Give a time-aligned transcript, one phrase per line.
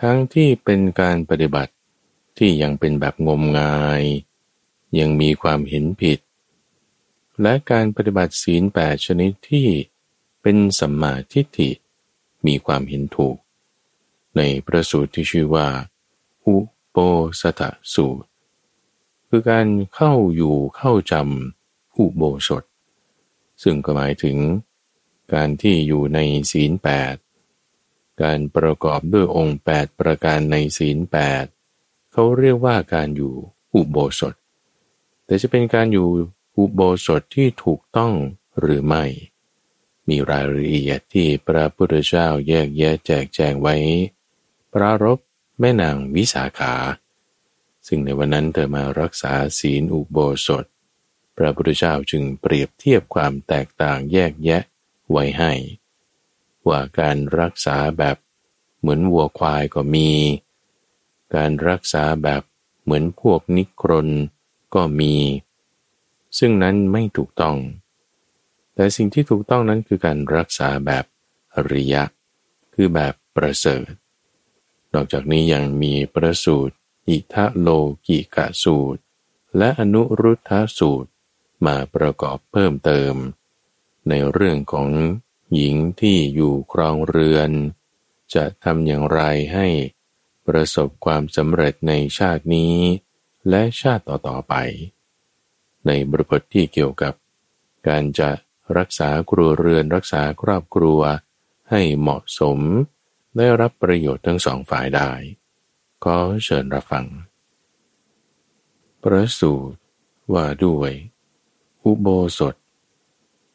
[0.00, 1.72] ทั้งที่เป็นการปฏิบัติ
[2.38, 4.02] ที่ยังเป็นแบบงมงาย
[4.98, 6.18] ยังมีความเห็นผิด
[7.42, 9.68] และการปฏิบัติศีลแปดชนิดที่
[10.42, 11.70] เป็นสัมมาทิฏฐิ
[12.46, 13.36] มีความเห็นถูก
[14.36, 15.68] ในประสูตรที่ชื่อว่า
[16.46, 16.56] อุ
[16.90, 16.96] โป
[17.40, 17.62] สถ
[17.94, 18.28] สูตร
[19.28, 22.64] คือการเข้าอยู่เข้าจำอุโบสถ
[23.62, 24.36] ซึ่งก็หมายถึง
[25.34, 26.18] การที่อยู่ใน
[26.50, 27.14] ศีลแปด
[28.22, 30.98] การประกอบด้วยองค์ 8 ประการในศีล
[31.56, 33.34] 8เขาเรียกว่าการอยู่
[33.74, 34.34] อุโบสถ
[35.24, 36.08] แต่จะเป็นการอยู่
[36.56, 38.12] อุโบสถที่ถูกต้อง
[38.60, 39.04] หรือไม่
[40.08, 43.76] มีรายละเอียดที่พระพุทธเจ้าแยกแยะแจกแจงไว้
[44.72, 45.18] ปรารบ
[45.60, 46.74] แม่นางวิสาขา
[47.86, 50.64] ซึ่งในวันนั้นเธอมารักษาศีลอุโบสถ
[51.36, 54.62] พระพุทธเจ้าจึงเปรียบเทียบความแตกต่างแยกแยะ
[55.10, 55.52] ไว้ให้
[56.68, 58.16] ว่าการรักษาแบบ
[58.80, 60.10] เหมือนวัวควายก็มี
[61.34, 62.42] การรักษาแบบ
[62.82, 64.08] เหมือนพวกนิครน
[64.74, 65.14] ก็มี
[66.38, 67.56] ซึ่งนั้นไม่ถูกต้อง
[68.74, 71.04] แต่สิ่งที่ถูกต้องนั้นคือการรักษาแบบ
[71.54, 72.02] อริยะ
[72.74, 73.90] คือแบบประเสริฐ
[74.94, 76.74] นอกจากนี้ยังมีประสูตร
[77.08, 77.68] อิทะโล
[78.06, 79.00] กิกะสูตร
[79.58, 81.10] และอนุรุทธสูตร
[81.66, 83.14] มาประกอบเพิ่มเติม
[84.08, 84.88] ในเรื่องของ
[85.54, 87.50] หญิงที่อยู่ครองเรือน
[88.34, 89.20] จะทำอย่างไร
[89.54, 89.66] ให้
[90.46, 92.76] ประสบความสำเร็จในชาตินี้
[93.48, 94.54] และชาติต่อๆไป
[95.86, 97.14] ในบทบทที่เกี่ยวกับ
[97.88, 98.30] การจะ
[98.78, 101.00] รักษาครัวเรือนรักษาครอบครัว
[101.70, 102.58] ให้เหมาะสม
[103.36, 105.10] ได้รับประโยชน์ทั้งสองฝ่ายได้
[106.04, 107.06] ก็เชิญรับฟัง
[109.02, 109.78] ประสูตร
[110.32, 110.92] ว่าด้วย
[111.84, 112.08] อุโบ
[112.38, 112.54] สถ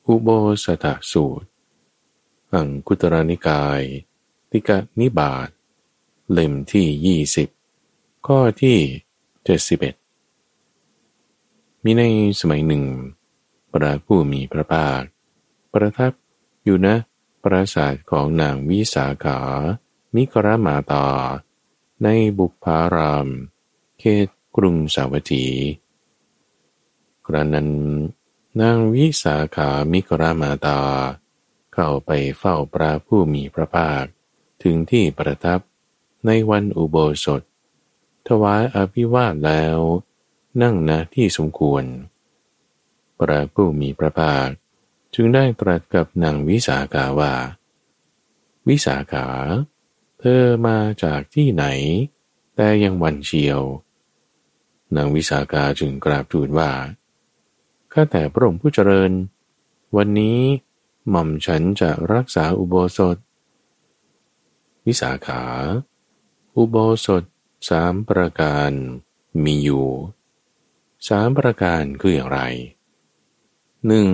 [0.07, 0.29] อุโบ
[0.63, 1.47] สถสูตร
[2.55, 3.81] อังคุตรานิกาย
[4.51, 5.49] ติกนิบาต
[6.31, 7.49] เล่มที่ยี่สิบ
[8.27, 8.77] ข้อที่
[9.43, 9.95] เจ็ดสิบเอ็ด
[11.83, 12.03] มีใน
[12.39, 12.83] สมัยหนึ่ง
[13.71, 15.01] พระผู้มีพระภาค
[15.73, 16.11] ประทับ
[16.63, 16.95] อยู่นะ
[17.43, 19.39] ปราสาทของนางวิสาขา
[20.15, 21.07] มิกรมาตา
[22.03, 23.27] ในบุพาราม
[23.99, 25.45] เขตกรุงสาวัตถี
[27.25, 27.69] กระนั้น
[28.61, 30.79] นางวิสาขามิกรมาตา
[31.75, 34.03] เข้าไปเฝ้าพระผู้มีพระภาค
[34.63, 35.59] ถึงที่ประทับ
[36.25, 37.41] ในวันอุโบสถ
[38.27, 39.77] ถวายอภิวาทแล้ว
[40.61, 41.83] นั่งณที่สมควร
[43.19, 44.47] พระผู้มีพระภาค
[45.13, 47.33] จึงได้ตรัสกับนางวิสาขาว่า
[48.67, 49.27] วิสาขา
[50.19, 51.65] เธอมาจากที่ไหน
[52.55, 53.61] แต่ยังวันเชียว
[54.95, 56.71] นางวิสาขาจึงกราบทูลว่า
[57.93, 59.11] ข้าแต่พระองค์ผู้เจริญ
[59.97, 60.39] วันนี้
[61.09, 63.17] หม่อมฉันจะรักษาอุโบสถ
[64.85, 65.43] วิสาขา
[66.57, 67.23] อุโบสถ
[67.69, 68.71] สามประการ
[69.43, 69.87] มีอยู่
[71.07, 72.39] สามประการคืออย่างไร
[73.87, 74.09] หนึ่ง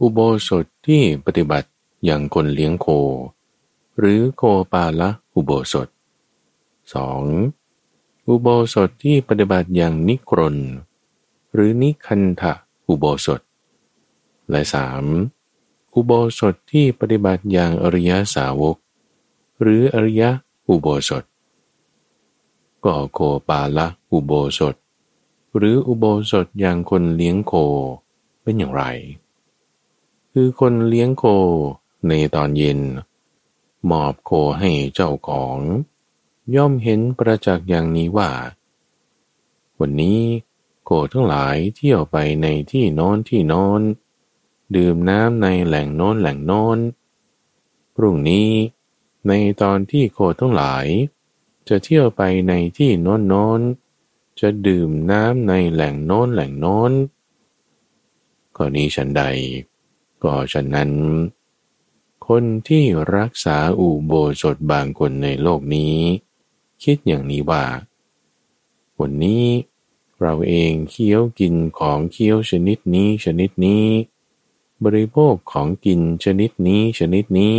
[0.00, 0.18] อุโบ
[0.48, 1.68] สถที่ปฏิบัติ
[2.04, 2.86] อย่างคนเลี้ยงโค
[3.98, 5.88] หรือโคปาละอุโบสถ
[6.94, 7.22] สอง
[8.28, 10.56] อุโบสถที่ปฏิบัติอย่างนิกรน
[11.52, 12.52] หรือนิคันทะ
[12.88, 13.40] อุโบสถ
[14.50, 15.04] และสาม
[15.96, 18.76] อุโบสถที่ปฏิบัติอย่างอริยสาวก
[19.60, 20.22] หรืออริย
[20.68, 21.24] อุโบสถ
[22.84, 24.74] ก็โคปาละอุโบสถ
[25.56, 27.52] หรืออุโบสถอย่างคนเลี้ยงโค
[28.42, 28.84] เป็นอย่างไร
[30.32, 31.24] คือคนเลี้ยงโค
[32.08, 32.80] ในตอนเย็น
[33.90, 35.58] มอบโคให้เจ้าของ
[36.54, 38.30] ย่อมเห็นประจักษ์อย่างนี้ว่า
[39.78, 40.20] วันนี้
[40.84, 43.80] โคทั้งหลายเที่ยวไปในที่นอนที่นอน
[44.74, 46.78] ดื่มน้ำในแหล่งโน้นแหล่งโน้น
[47.94, 48.50] พรุ่งนี้
[49.28, 49.32] ใน
[49.62, 50.86] ตอนที่โคทั้งหลาย
[51.68, 53.60] จะเที่ยวไปในที่โน้นโน้น
[54.40, 56.92] จะดื่มน้ำในแหล่งโน้นแหล่งโน้น
[58.56, 59.22] ก็นี้ฉันใด
[60.22, 60.90] ก็ฉันนั้น
[62.26, 62.84] คนที่
[63.16, 65.96] รักษาอุโบสถบางคนในโลกนี้
[66.84, 67.64] คิดอย่างนี้ว่า
[69.00, 69.44] วันนี้
[70.20, 73.84] เราเองเคี้ยวกินของเคี้ยวชนิดนี้ชนิดนี้
[74.84, 77.58] บริโภคของกินชนิดนี้ชนิดนี้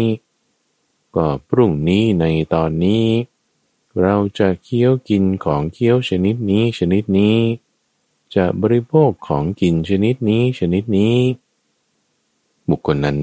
[1.15, 3.05] ก็พรุ่งนี้ในตอนนี้
[4.01, 7.37] เราจะเคี้ยวกินของเคี้ยวชนิดนี้ชนิดนี้
[8.35, 11.15] จะบริโภคของกินชนิดนี้ชนิดนี้
[12.69, 13.19] บุคคลนั้น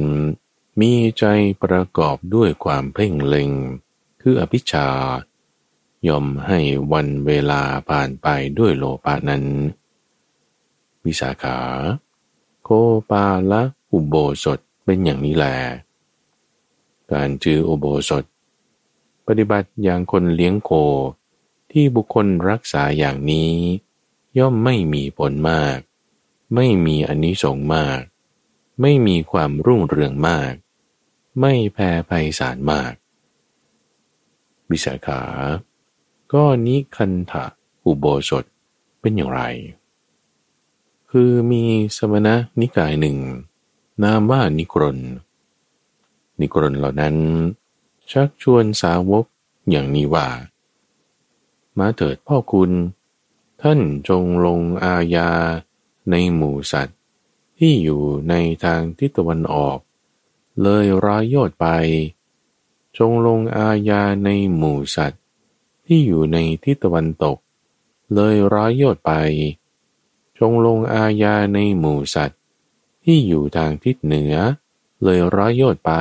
[0.81, 1.25] มีใจ
[1.63, 3.51] ประกอบด้วยความเพ่งเล็ง
[4.21, 4.89] คืออภิชา
[6.09, 6.59] ยอมให้
[6.93, 8.27] วันเวลาผ่านไป
[8.59, 9.45] ด้วยโลภะนั้น
[11.05, 11.59] วิสาขา
[12.65, 12.69] โค
[13.11, 13.63] ปาละ
[13.95, 15.57] อุโบสถเป็นอย่างนี้แหละ
[17.13, 18.25] การจืออุโบสถ
[19.27, 20.71] ปฏิบัติอย่างคนเลี้ยงโค
[21.71, 23.53] ที่บุคคลรักษาอย่างนี้
[24.39, 25.79] ย่อมไม่มีผลมาก
[26.55, 28.01] ไม่มีอนนิสงส์มาก
[28.81, 30.53] ไม่มีความรุ่งเรืองมาก
[31.41, 32.93] ไม่แพ้ภัยสารมาก
[34.71, 35.23] วิสาขา
[36.33, 37.45] ก็นิคันธะ
[37.87, 38.45] อุโบสถ
[39.01, 39.43] เป็นอย่างไร
[41.11, 41.63] คือมี
[41.97, 43.17] สมณะนิกายหนึ่ง
[44.03, 44.99] นามว่านิกรน
[46.41, 47.17] นิกรนเหล่านั้น
[48.11, 49.25] ชักชวนสาวก
[49.71, 50.29] อย่างนี้ว่า
[51.79, 52.71] มาเถิดพ่อคุณ
[53.63, 55.31] ท่านจงลงอาญา
[56.11, 56.99] ในหมู่สัตว์
[57.59, 59.79] ที่อยู่ในทางทิศตะวันออก
[60.63, 61.67] เลยร้ายโยดไป
[62.99, 65.23] จงลงอาญาในหมู่สัตว์
[65.87, 67.37] ที่อยู่ในทิศตะวันตก
[68.15, 69.13] เลยร้อยโยดไป
[70.39, 72.41] จงลงอาญาในหมู่สัตว์
[73.05, 74.35] ที่อยู่ทางทิศเหนือ
[75.03, 75.93] เลยร้อยโยดไป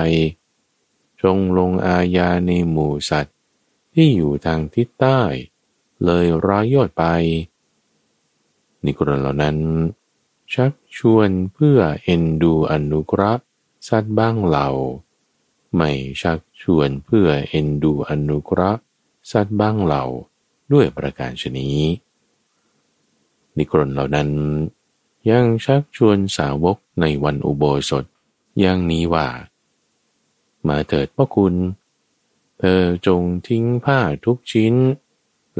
[1.21, 3.35] จงลงอาญาในหมู่สัตว์
[3.93, 5.21] ที่อยู่ทางทิศใต้
[6.05, 7.05] เลยร้อยโยดไป
[8.85, 9.57] นิกรเหล่านั้น
[10.53, 13.33] ชักชวนเพื่อเอ็นดูอนุกระ
[13.87, 14.69] สัตว์บ้างเหล่า
[15.75, 15.91] ไม่
[16.21, 18.71] ชักชวนเพื่อเอ็นดูอนุกระ
[19.31, 20.03] สัตว์บ้างเหล่า
[20.71, 21.77] ด้วยประการชนี้
[23.57, 24.29] นิกรนเหล่านั้น
[25.29, 28.05] ยังชักชวนสาวกในวันอุโบสถ
[28.59, 29.27] อย่างนี้ว่า
[30.67, 31.55] มาเถิดพ่อคุณ
[32.59, 34.73] เธอจงทิ้งผ้าทุกชิ้น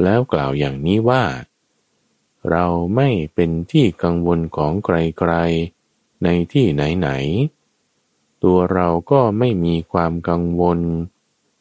[0.02, 1.24] แล้วกล่าวอย่างนี้ว่า
[2.50, 2.66] เรา
[2.96, 10.80] ไม่เป็นที่กังวลของใครๆ ในที่ไหนๆ ตัวเราก็ไม่มีความกังวล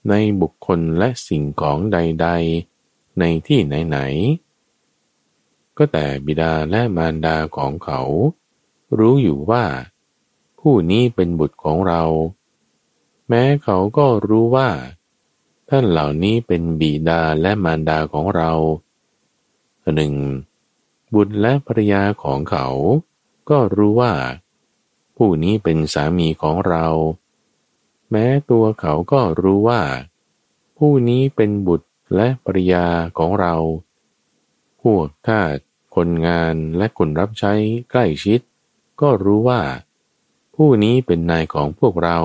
[0.09, 2.29] ในบุคคลและสิ่งของใด
[2.73, 4.43] ๆ ในที่ไหนๆ
[5.78, 8.02] ก็แต่บิดาและมารดาของเขา
[8.98, 9.66] รู้อยู่ว่า
[10.60, 12.04] ผู้นี้เป็นบุตรของเรา
[13.30, 14.70] แม้เขาก็รู้ว่า
[15.70, 18.52] ท่านเหล่านี้เป็นบิดาและมารดาของเรา
[19.96, 20.14] หนึ่ง
[21.14, 22.68] บุตรและภรยาของเขา
[23.50, 24.14] ก็รู้ว่า
[25.18, 26.86] ผู้นี้เป็นสามีของเรา
[28.12, 29.81] แม้ตัวเขาก็รู้ว่า
[30.78, 32.86] ผู้นี้เป็นบุตรและปริยา
[33.18, 33.56] ของเรา
[34.83, 35.57] พวกทาส
[35.95, 37.53] คนงานและคนรับใช้
[37.91, 38.39] ใกล้ชิด
[39.01, 39.62] ก็รู้ว่า
[40.56, 42.19] ผู้นี้เป็นนายของพวกเรา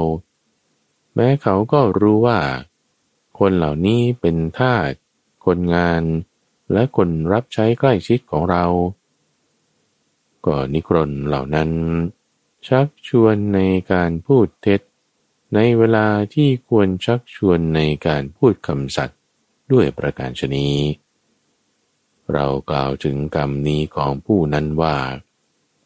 [1.14, 2.40] แม้เขาก็รู้ว่า
[3.38, 4.92] คนเหล่านี้เป็นทาส
[5.46, 6.02] คนงาน
[6.72, 8.64] และคนรับใช้ใกล้ชิดของเรา
[10.46, 11.70] ก็นิครนเหล่านั้น
[12.68, 13.60] ชักชวนใน
[13.92, 14.80] การพูดเท็จ
[15.54, 19.18] ในเวลาที่ควรชักชวนในการพูดคำสัตย์
[19.72, 20.68] ด้วยประการชนี
[22.32, 24.96] เรากล่าวถึงกรรมนี้ของผู้นั้นว่า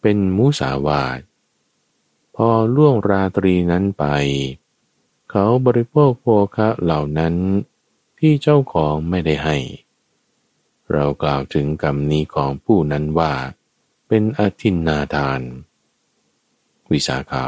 [0.00, 1.20] เป็นมุสาวาท
[2.36, 4.04] พอล่วงราตรีนั้นไป
[5.30, 7.34] เขาบริโภคโภคะเหล่านั้น
[8.18, 9.58] ที่เจ้าของไม่ได้ให้
[10.92, 13.32] เรากล่าวถึงกรรมนี้ของผู้นั้นว่า
[14.08, 15.40] เป็นอธินนาทาน
[16.90, 17.46] วิสาขา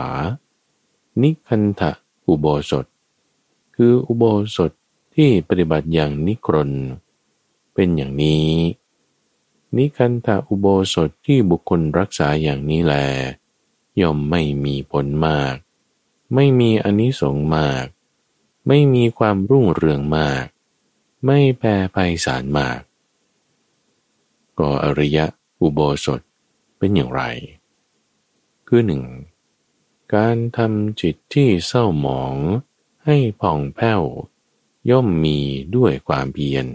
[1.23, 1.91] นิคันทะ
[2.27, 2.87] อุโบสถ
[3.77, 4.25] คืออุโบ
[4.57, 4.73] สถ
[5.15, 6.71] ที่ปฏิบัติอย่างนิครน
[7.75, 8.47] เป็นอย่างนี้
[9.77, 12.95] นิคันธาอุโบสถที่บุคคลรักษาอย่างนี้แล
[14.01, 15.55] ย่อมไม่มีผลมาก
[16.35, 17.87] ไม่มีอนิสงส์มาก
[18.67, 20.45] ไม่มีความรุ่งเรืองมาก
[21.25, 22.81] ไม่แพ่ภัยสารมาก
[24.59, 25.27] ก็อริยะ
[25.61, 26.21] อุโบสถ
[26.79, 27.23] เป็นอย่างไร
[28.67, 29.05] คือหนึ่ง
[30.15, 32.35] การทำจิตที่เศร้าหมอง
[33.05, 34.03] ให้ผ่องแผ้ว
[34.91, 35.39] ย่อมมี
[35.77, 36.67] ด้วยความเพียร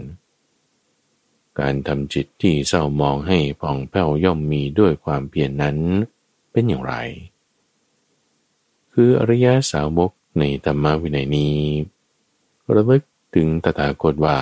[1.58, 5.76] การทำจิตที่เศร้ามองให้ผ่องแผ้วย่อมมีด้วยความเพียรนนั้น
[6.52, 6.94] เป็นอย่างไร
[8.92, 11.58] คืออริยสาวกในธรรมวินัยนี้
[12.74, 13.02] ระลึก
[13.34, 14.38] ถึงตถาคตว่า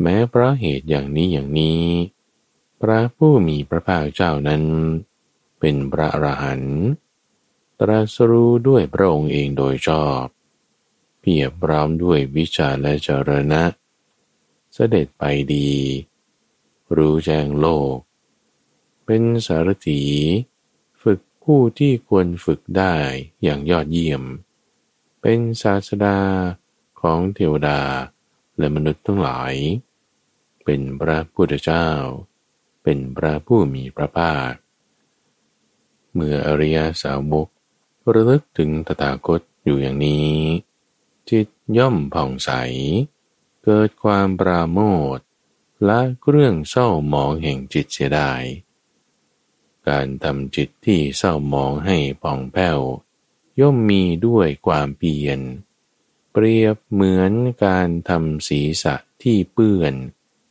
[0.00, 1.82] แม้เพราะเหตุอย่างนี้อย่างนี้
[2.80, 4.62] พระผู้มีพระภาคเจ้านั้น
[5.60, 6.78] เป็นพระอรหันต์
[7.80, 10.24] ตรัสรู้ด้วยพระองค์เองโดยชอบ
[11.20, 13.62] เพียบพร้อมด้วยวิชาและเจรณะ
[14.74, 15.24] เสด็จไป
[15.54, 15.70] ดี
[16.96, 17.96] รู้แจ้งโลก
[19.04, 20.02] เป็นสารถี
[21.02, 22.94] ฝึกผู้ที่ควรฝึกได้
[23.42, 24.22] อย่างยอดเยี่ยม
[25.20, 26.18] เป็นศาสดา
[27.00, 27.80] ของเทวดา
[28.58, 29.54] และมนุษย์ทั้งหลาย
[30.64, 31.88] เป็นพระพุทธเจ้า
[32.82, 34.52] เป็นพระผู้มีพระภาค
[36.14, 37.48] เมื่ออริยสาวก
[38.12, 40.32] ระลึกถึงตถาคตอยู่อย่างนี้
[41.30, 41.46] จิต
[41.78, 42.50] ย่อมผ่องใส
[43.72, 44.80] เกิดความปราโม
[45.16, 45.18] ท
[45.88, 48.42] ละเรื่องเศร้าหมองแห่งจิตเสียไดาย
[49.88, 52.80] การทำจิตที่เศร้าหมองให้ผ่องแผ้ว
[53.60, 55.40] ย่อมมีด้วยความเปลี่ยน
[56.32, 57.32] เปรียบเหมือน
[57.64, 59.94] การทำศีรษะที่เปื้อน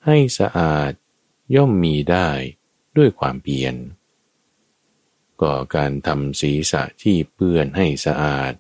[0.06, 0.92] ให้สะอาด
[1.56, 2.30] ย่อมมีได้
[2.98, 3.76] ด้วยความเปลี่ยน
[5.42, 8.54] ก็การทำศีรษะที่เปื้อนให้สะอาด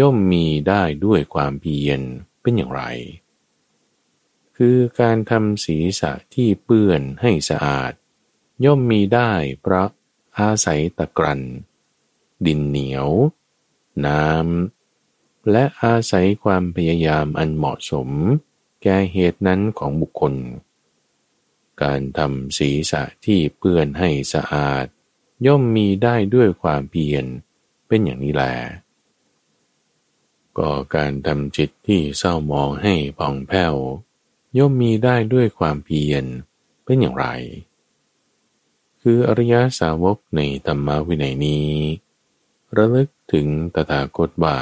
[0.00, 2.00] ย่อมมีได้ด้วยความเพียร
[2.40, 2.84] เป็นอย่างไร
[4.62, 7.92] คือการทำศีรษะที่เปื้อนให้สะอาด
[8.64, 9.88] ย่อมมีได้เพราะ
[10.38, 11.40] อาศัยตะกรัน
[12.46, 13.08] ดินเหนียว
[14.06, 18.08] น้ำ และอาศัยความพยายามอันเหมาะสม
[18.82, 20.34] แก่เหตุนั้นของบุคคล
[21.82, 24.86] การทำศีรษะที่เปื้อนให้สะอาด
[25.46, 27.24] ย่อมมีได้ด้วยความเพียร
[27.86, 28.44] เป็นอย่างนี้แหล
[30.58, 33.76] ก็การทำจิตที่เศร้ามองให้ผ่องแผ้ว
[34.58, 36.24] ย่อมมีได้ด้วยความเพียร
[36.84, 37.26] เป็นอย่างไร
[39.02, 41.70] คืออริยสาวกในธรรมวินัยนี้
[42.76, 44.58] ระลึกถึงตถาคตว่า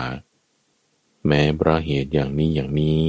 [1.26, 3.08] แม้เพราะเหตุอย่างนี้อย่างนี้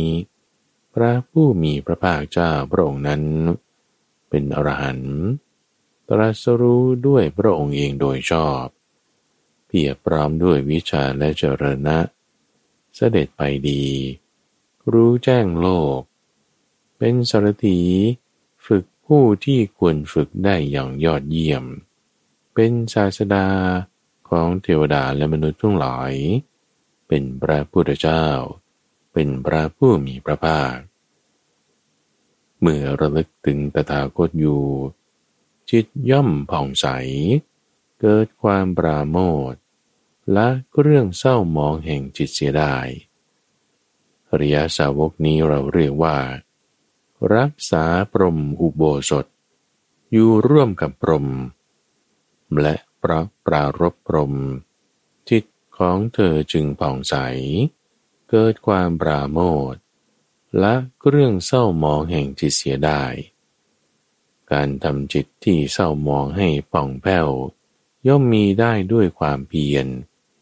[0.93, 3.23] พระผู้มีพระภาคเจ้าพระองค์นั้น
[4.29, 5.17] เป็นอรหันต์
[6.09, 8.65] ตรัสรู้ด้วยพระองค์เองโดยชอบ
[9.67, 11.97] เพียรพร้อมด้วยวิชาและเจรณะ
[12.95, 13.83] เสด็จไปดี
[14.91, 15.67] รู้แจ้งโล
[15.97, 15.99] ก
[17.01, 17.79] เป็นสารถี
[18.65, 21.63] ฝึกผู้ที่ควรฝึกได้อย่างยอดเยี่ยม
[22.53, 23.47] เป็นศาสดา
[24.29, 26.13] ของเทวดาและมนุษย์ทุกหลาย
[27.07, 28.25] เป็นพระพุทธเจ้า
[29.13, 30.75] เป็นพระผู้มีพระภาค
[32.59, 34.63] เมื่อระลึกถึงตถาคตอยู่
[35.69, 36.87] จิตย่อมผ่องใส
[37.99, 39.17] เกิดความปราโม
[39.51, 39.53] ท
[40.33, 40.47] และ
[40.79, 42.87] เรื่องเศร้ามองแห่งจิตเสียไดาย
[44.29, 46.17] อริยสาวกนี้เราเรียกว่า
[47.35, 49.25] รักษาปรมอุโบสถ
[50.11, 51.27] อยู่ร่วมกับปรม
[52.61, 54.33] และพระปรารบปรม
[55.29, 55.43] จิต
[55.77, 57.15] ของเธอจึงผ่องใส
[58.29, 59.39] เกิดความปราโม
[59.73, 59.75] ท
[60.59, 60.73] และ
[61.07, 63.03] เรื่องเศร้ามองแห่งจิตเสียได้
[64.51, 67.27] การทำจิตที่เศร้ามองให้ป่องแผ้ว
[68.07, 69.85] ย่อมมีได้ด้วยความเพียร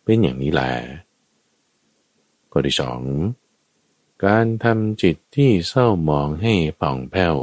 [0.03, 0.73] เป็นอย่างนี้แหละ
[2.51, 3.01] ข้อที่สอง
[4.25, 7.37] การทำจิตที่เศร้าหมองให้ผ่องแผ้ว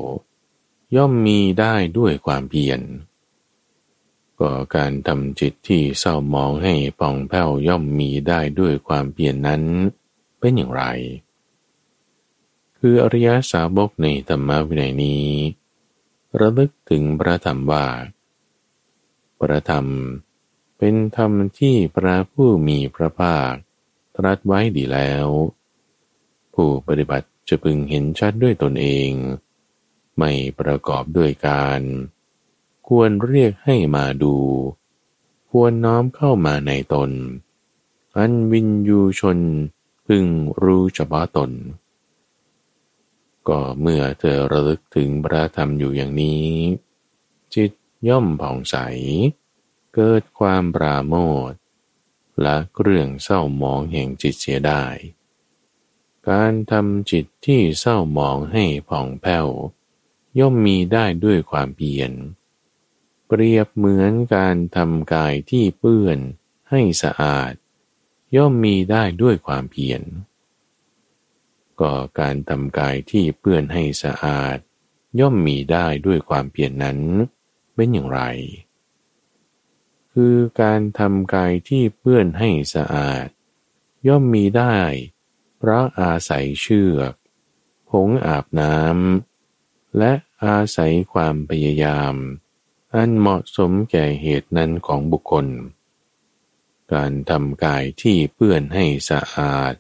[0.97, 2.81] ย่อมมีได้ด้วยความเพียร
[4.39, 9.63] ก็การทำจิตที่เศร้าหมองให้ผ่องแผ้วย่อมมีได้ด้วยความเพียรนนั้น
[10.39, 10.85] เป็นอย่างไร
[12.79, 15.27] คืออริยสาวกในธรรมวินัยนี้
[16.41, 17.87] ระลึกถึงพระธรรมว่า
[19.41, 19.87] พระธรรม
[20.79, 23.53] เป็นธรรมที่พระผู้มีพระภาค
[24.17, 25.27] ตรัสไว้ดีแล้ว
[26.55, 29.11] ผู้ปฏิบัติจะพึงเห็นชัดด้วยตนเอง
[30.19, 30.31] ไม่
[30.61, 31.81] ประกอบด้วยการ
[32.89, 34.37] ควรเรียกให้มาดู
[35.51, 37.11] ควรน้อมเข้ามาในตน
[38.17, 39.39] อันวินยูชน
[40.07, 40.27] พึง
[40.63, 41.51] รู้เฉพาะตน
[43.49, 46.49] ก็เมื่อเธอระลึกถึงพระธรรมอยู่อย่างนี้
[47.55, 47.71] จิต
[48.09, 48.77] ย่อมผ่องใส
[49.95, 51.15] เกิดความปราโม
[51.51, 51.53] ท
[52.43, 54.85] และเรื่องเศร้าหมองแห่งจิตเสียได้
[56.31, 59.49] การทำจิตที่เศร้าหมองให้ผ่องแผ้ว
[60.39, 62.13] ย่อมมีได้ด้วยความเพียร
[63.27, 66.19] เปรียบเหมือนการทำกายที่เปื้อน
[66.71, 67.53] ให้สะอาด
[68.37, 70.03] ย่อมมีได้ด้วยความเพียร
[71.81, 74.59] ก็การทำกายที่เปื้อนให้สะอาด
[75.21, 76.99] ย่อมมีได้ด้วยความเพียรนนั้น
[77.75, 78.21] เป็นอย่างไร
[80.13, 83.27] คือการทำกายที่เปื้อนให้สะอาด
[84.09, 84.77] ย่อมมีได้
[85.69, 87.15] พราะอาศัยเชือก
[87.91, 90.13] ผงอาบน้ำ และ
[90.45, 92.15] อาศัยความพยายาม
[92.95, 95.47] อันเหมาะสมแก่เหตุนั้นของบุคคล
[96.93, 99.75] การทำกายที่เปื้อนให้สะอาด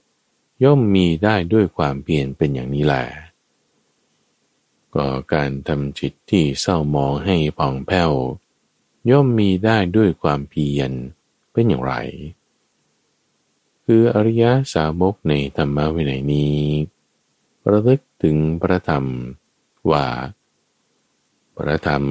[0.64, 3.04] ย่อมมีได้ด้วยความเพียรเป็นอย่างนี้แหละ
[4.94, 8.12] ก็การทำจิตที่เศร้าหมองให้ผ่องแผ้ว
[9.10, 10.90] ย่อมมีได้ด้วยความเพียร
[11.52, 11.94] เป็นอย่างไร
[13.84, 16.60] คืออริยสาวกในธรรมวินัยนี้
[17.70, 19.04] ระลึกถึงพระธรรม
[19.90, 20.06] ว่า
[21.56, 22.04] พระธรรม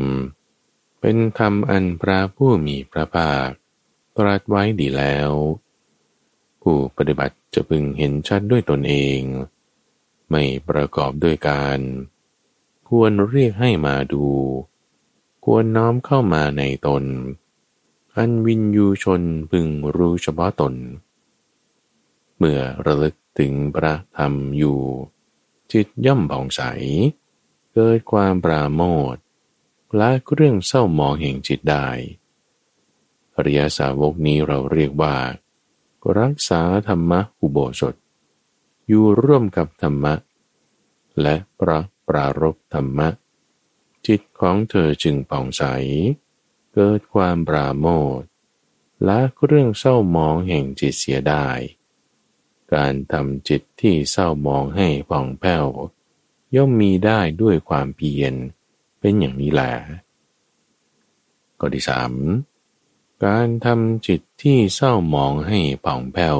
[0.99, 3.49] เป็นธรรมอันพระผู้มีพระภาค
[4.17, 5.31] ตรัสไว้ดีแล้ว
[6.61, 9.19] ผู้ปฏิบัติจะพึงเห็นชัดด้วยตนเอง
[10.29, 11.79] ไม่ประกอบด้วยการ
[12.89, 14.25] ควรเรียกให้มาดู
[15.45, 17.03] ควรน้อมเข้ามาในตน
[18.15, 20.73] อันวินยูชนพึงรู้เฉพาะตน
[22.43, 24.79] มื่อระลึกถึงพระธรรมอยู่
[25.71, 26.61] จิตย่อมผ่องใส
[27.73, 28.81] เกิดความปราโม
[29.13, 29.15] ท
[29.99, 31.87] ละเรื่องเศร้าหมองแห่งจิตได้
[33.35, 35.15] อริยสาวกนี้เราเรียกว่า
[36.19, 37.95] รักษาธรรมะอุโบสถ
[38.87, 40.13] อยู่ร่วมกับธรรมะ
[41.21, 43.09] และประปรารบธรรมะ
[44.07, 45.63] จิตของเธอจึงป่องใส
[46.73, 47.87] เกิดความปราโม
[48.19, 48.21] ท
[49.07, 51.47] ละเรื่องเศร้าหมองแห่งจิตเสียได้
[52.75, 55.65] การทำจิตที่เศร้าหมองให้ผ่องแผ้ว
[56.55, 58.33] ย่อมมีได้ด้วยความเพียร
[58.99, 59.73] เป็นอย่างนี้แหละ
[61.59, 62.11] ข้อที่สาม
[63.25, 66.37] การทำจิตที่เศร้าหมองให้ผ่องแผ้ว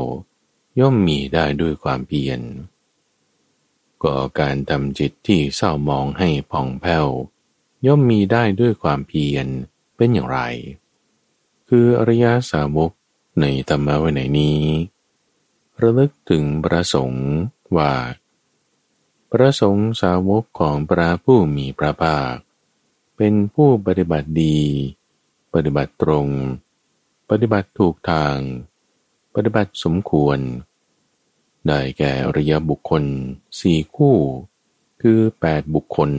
[0.80, 2.40] ย่อมมีได้ด้วยความเพียร
[4.04, 7.08] ก็การทำจิตที่เศร้าหมองให้ผ่องแผ้ว
[7.86, 9.48] ย่อมมีได้ด้วยความเพียร
[9.96, 10.40] เป็นอย่างไร
[11.68, 12.92] คืออริยสาวก
[13.40, 14.60] ในธรรมะวันไหนนี้
[15.82, 17.28] ระลึกถึงพระสงฆ์
[17.78, 17.94] ว่า
[19.32, 22.36] พระสงฆ์สาวกของพระผู้มีพระภาค
[23.18, 24.62] เป็นผู้ปฏิบัติดี
[25.54, 26.28] ปฏิบัติตรง
[27.30, 28.38] ปฏิบัติถูกทาง
[29.34, 30.40] ปฏิบัติสมควร
[31.68, 33.04] ได้แก่อริยบุคคล
[33.60, 34.18] สี่คู่
[35.02, 36.12] คือแปดบุคคล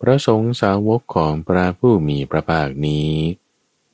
[0.00, 3.10] พระสงฆ์สาวกของพระผู้มีพระภาคนี้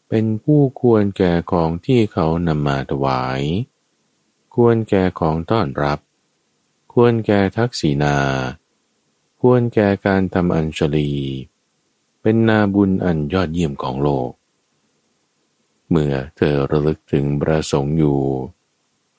[0.08, 3.42] เป็นผู้ควรแก่ของที่เขานำมาถวาย
[4.54, 5.98] ควรแก่ของต้อนรับ
[6.92, 8.16] ควรแก่ทักษีนา
[9.40, 11.10] ควรแก่การทำอัญชลี
[12.20, 14.30] เป็นนาบุญอันยอดเยี่ยมของโลก
[15.90, 18.20] เมื่อเธอระลึกถึงประสงค์อยู่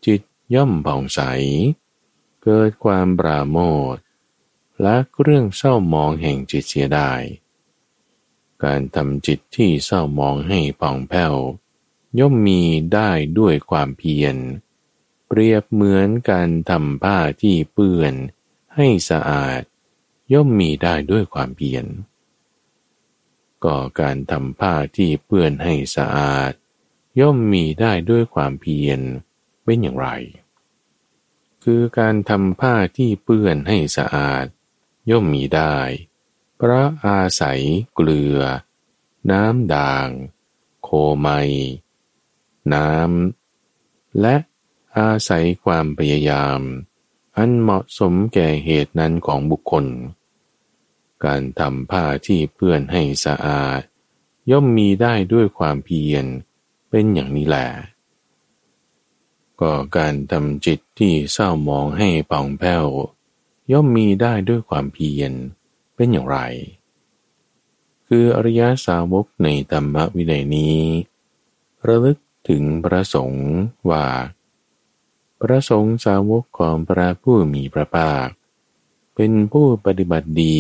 [0.06, 0.22] จิต
[0.56, 1.20] ย่อมผ่องใส
[2.44, 3.58] เกิดความปราโม
[3.94, 3.96] ท
[4.82, 7.12] และเรื่องเศร้ามองแห่งจิตเสียได้
[8.64, 11.36] การทำจิตที่เศร้ามองให้ผ่องแผ้ว
[12.20, 12.62] ย่อมมี
[12.94, 14.36] ได้ด้วยความเพียร
[15.34, 18.14] เปรียบเหมือนการทำผ้าที่เปื้อน
[18.76, 19.62] ให้สะอาด
[20.34, 21.86] ย่อมมีได้ด้วยความเพียร
[23.64, 26.52] ก็การทำผ้าที่เปื้อนให้สะอาด
[27.20, 29.00] ย่อมมีได้ด้วยความเพียร
[29.64, 30.08] เป็นอย่างไร
[31.64, 34.46] คือการทำผ้าที่เปื้อนให้สะอาด
[35.10, 35.78] ย่อมมีได้
[36.60, 37.62] พระอาศัย
[37.96, 38.40] เกลือ
[39.32, 40.08] น้ำด่าง
[40.84, 40.90] โค
[41.20, 41.28] ไม
[42.74, 44.36] น้ำ และ
[44.98, 46.60] อาศัยความพยายาม
[47.38, 49.86] อันเหมาะสมแก่เหตุนั้นของบุคคล
[51.26, 53.82] การทำผ้าที่เปื้อนให้สะอาด
[54.52, 56.26] ย่อมมีได้ด้วยความเพียร
[56.90, 57.68] เป็นอย่างนี้แหละ
[59.62, 62.86] ก็การทำจิตที่เศร้ามองให้ป่องแผ้ว
[63.72, 65.32] ย่อมมีได้ด้วยความเพียร
[65.96, 66.38] เป็นอย่างไร
[68.08, 70.78] คืออริยสาวกในธรรมวินัยนี้
[71.88, 72.18] ระลึก
[72.50, 73.50] ถึงพระสงฆ์
[73.90, 74.06] ว่า
[75.44, 78.28] พระสงฆ์สาวกของพระผู้มีพระภาค
[79.16, 80.60] เป็นผู้ปฏิบัติดี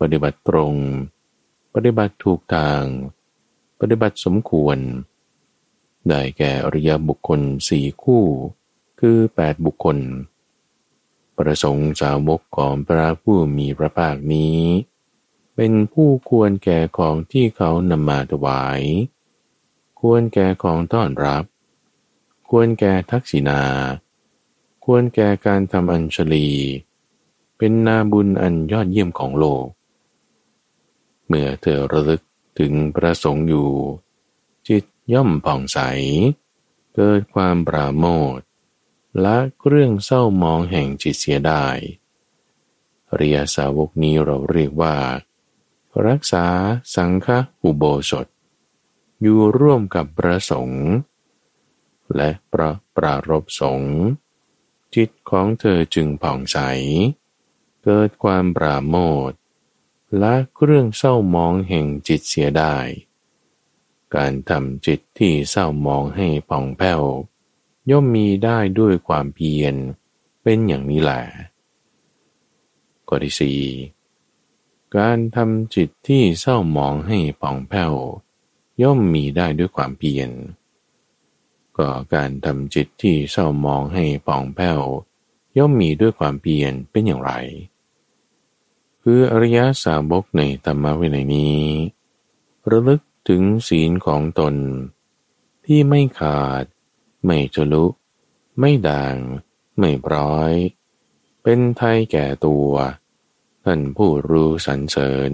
[0.00, 0.74] ปฏิบัติตรง
[1.74, 2.82] ปฏิบัติถูกทาง
[3.80, 4.78] ปฏิบัติสมควร
[6.08, 8.24] ได้แก่อริยบุคคลสี่คู่
[9.00, 9.98] คือแปดบุคคล
[11.38, 14.58] ประสงค์สาวกของพระผู้มีพระภาคนี้
[15.56, 18.80] เป็นผู้ควรแก่ของที่เขานำมาถวาย
[20.00, 21.44] ควรแก่ของต้อนรับ
[22.48, 23.62] ควรแก่ทักษิณา
[24.84, 26.48] ควรแก่การทำอัญชลี
[27.56, 29.66] เป็นนาบุญอันยอดเยี่ยมของโลก
[31.26, 32.22] เมื่อเธอระลึก
[32.58, 33.70] ถึงพระสงฆ์อยู่
[34.68, 35.78] จิตย่อมผ่องใส
[36.94, 38.04] เกิดความปราโม
[38.36, 38.38] ท
[39.24, 41.64] ละเรื่องเศร้ามองแห่งจิตเสียได้
[43.14, 44.96] เรียสาวกนี้เราเรียกว่า
[46.06, 46.46] รักษา
[46.94, 47.26] สังฆ
[47.62, 48.26] อุโบสถ
[49.20, 50.86] อยู่ร่วมกับพระสงฆ์
[52.16, 53.82] และประปรารบสง
[54.94, 56.58] จิตของเธอจึงผ่องใส
[57.84, 58.96] เกิดความปราโม
[59.30, 59.32] ท
[60.22, 62.76] ละเรื่องเศร้ามองแห่งจิตเสียได้
[64.14, 67.02] การทำจิตที่เศร้ามองให้ป่องแผ้ว
[67.90, 69.74] ย่อมมีได้ด้วยความเพียร
[70.42, 71.22] เป็นอย่างนี้แหละ
[73.08, 73.60] ข้อที่สี่
[74.96, 77.92] การทำจิตที่เศร้ามองให้ป่องแผ้ว
[78.82, 80.30] ย่อมมีได้ด้วยความเพียร
[81.78, 84.80] ก็การทำจิตที่เศร้ามองให้ป่องแผ้ว
[85.56, 87.32] ย่อมมีด้วยความเพียรเป็นอย่างไร
[89.02, 91.62] คืออริยสาวกในธรรมวินัยนี้
[92.70, 94.54] ระลึกถึงศีลของตน
[95.64, 96.64] ที่ไม่ขาด
[97.24, 97.84] ไม่ทะลุ
[98.58, 99.16] ไม่ด่าง
[99.78, 100.52] ไม่ปร้อย
[101.42, 102.70] เป็นไทยแก่ตัว
[103.64, 105.32] ท่านผู้รู้สรรเสริญ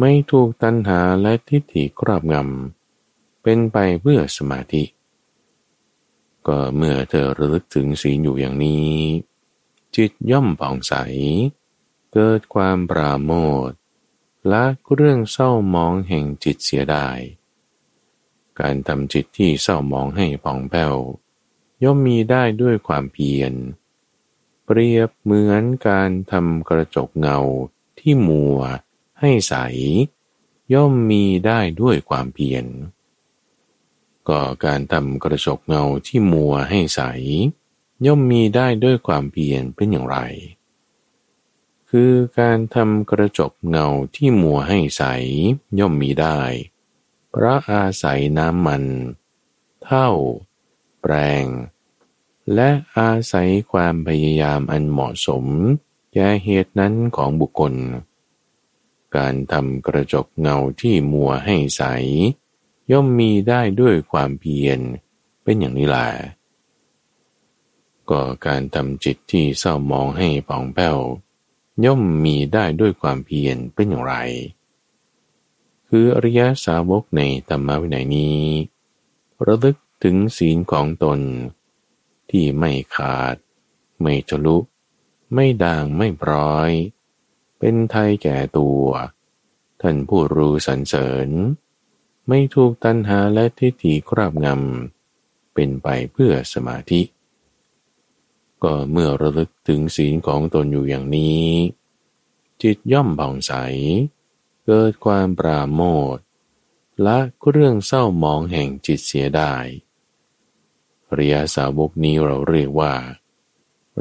[0.00, 4.84] ไม่ถูกตัณหาและทิฏฐิครอบงำ เป็นไปเพื่อสมาธิ
[6.48, 8.94] ก็เมื่อเธอระลึกถึงศีลอยู่อย่างนี้
[9.96, 10.94] จิตย่อมผ่องใส
[12.12, 13.32] เกิดความปราโม
[13.68, 13.70] ท
[14.52, 17.18] ละเรื่องเศร้ามองแห่งจิตเสียดาย
[18.60, 20.94] การทำจิตที่เศร้ามองให้ผ่องแผ้ว
[21.82, 23.52] ย่อมมีได้ด้วยความเพียร
[24.64, 27.38] เปรียบเหมือนการทำกระจกเงา
[27.98, 28.60] ที่มัว
[29.20, 29.54] ให้ใส
[30.74, 32.64] ย่อมมีได้ด้วยความเพียร
[34.28, 37.00] ก็การทำกระจกเงาที่มัวให้ใส
[38.06, 40.18] ย่อมมีได้ด้วยความเพียรเป็นอย่างไร
[41.90, 45.02] คือการทำกระจกเงาที่มัวให้ใส
[45.78, 46.38] ย่อมมีได้
[47.34, 48.84] พระอาศัยน้ำมัน
[49.84, 50.08] เท่า
[51.00, 51.46] แปรง
[52.54, 55.44] และอาศัยความพยายามอันเหมาะสม
[56.14, 57.74] แก่เหตุนั้นของบุคคล
[59.16, 61.82] การทำกระจกเงาที่มัวให้ใส
[62.90, 64.78] ย่อมมีได้ด้วยความเพียร
[65.42, 66.08] เป็นอย่างนี้แหละ
[68.10, 70.98] ก็การทำจิตที่เศร้ามองให้ผ่องแผ้ว
[71.84, 74.14] ย่อมมีได้ด้วยความเพียรเป็นอย่างไร
[75.88, 78.42] คืออริยสาวกในธรรมวินัยนี้
[79.46, 81.20] ระลึกถึงศีลของตน
[82.30, 83.36] ที่ไม่ขาด
[84.02, 84.56] ไม่ทะลุ
[85.34, 86.70] ไม่ด่างไม่ปร้อย
[87.58, 88.84] เป็นไทยแก่ตัว
[89.80, 91.28] ท่านผู้รู้สรรเสริญ
[92.32, 97.02] ไม่ถูกตัณหาและทิฏฐิครอบงำ เป็นไปเพื่อสมาธิ
[98.62, 101.48] ก็เมื่อระลึกถึงศีลของตนอยู่อย่างนี้
[102.62, 103.52] จิตย่อมผ่องใส
[104.66, 105.82] เกิดความปราโม
[106.16, 106.18] ท
[107.06, 107.18] ละ
[107.50, 109.54] เรื่องเศร้ามองแห่งจิตเสียได้
[111.16, 112.94] ริยสาวกนี้เราเรียกว่า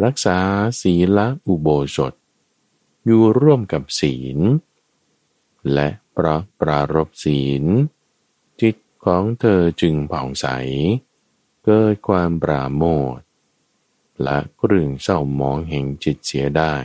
[0.03, 0.37] รักษา
[0.81, 2.13] ศีละอุโบสถ
[3.05, 4.39] อยู่ร่วมกับศีล
[5.73, 7.65] และปราปรารบศีล
[8.61, 10.45] จิตของเธอจึงผ่องใส
[11.65, 12.83] เกิดความปราโม
[13.17, 13.19] ท
[14.23, 16.75] และเรื่องเศร้ามองแห่งจิตเสียได้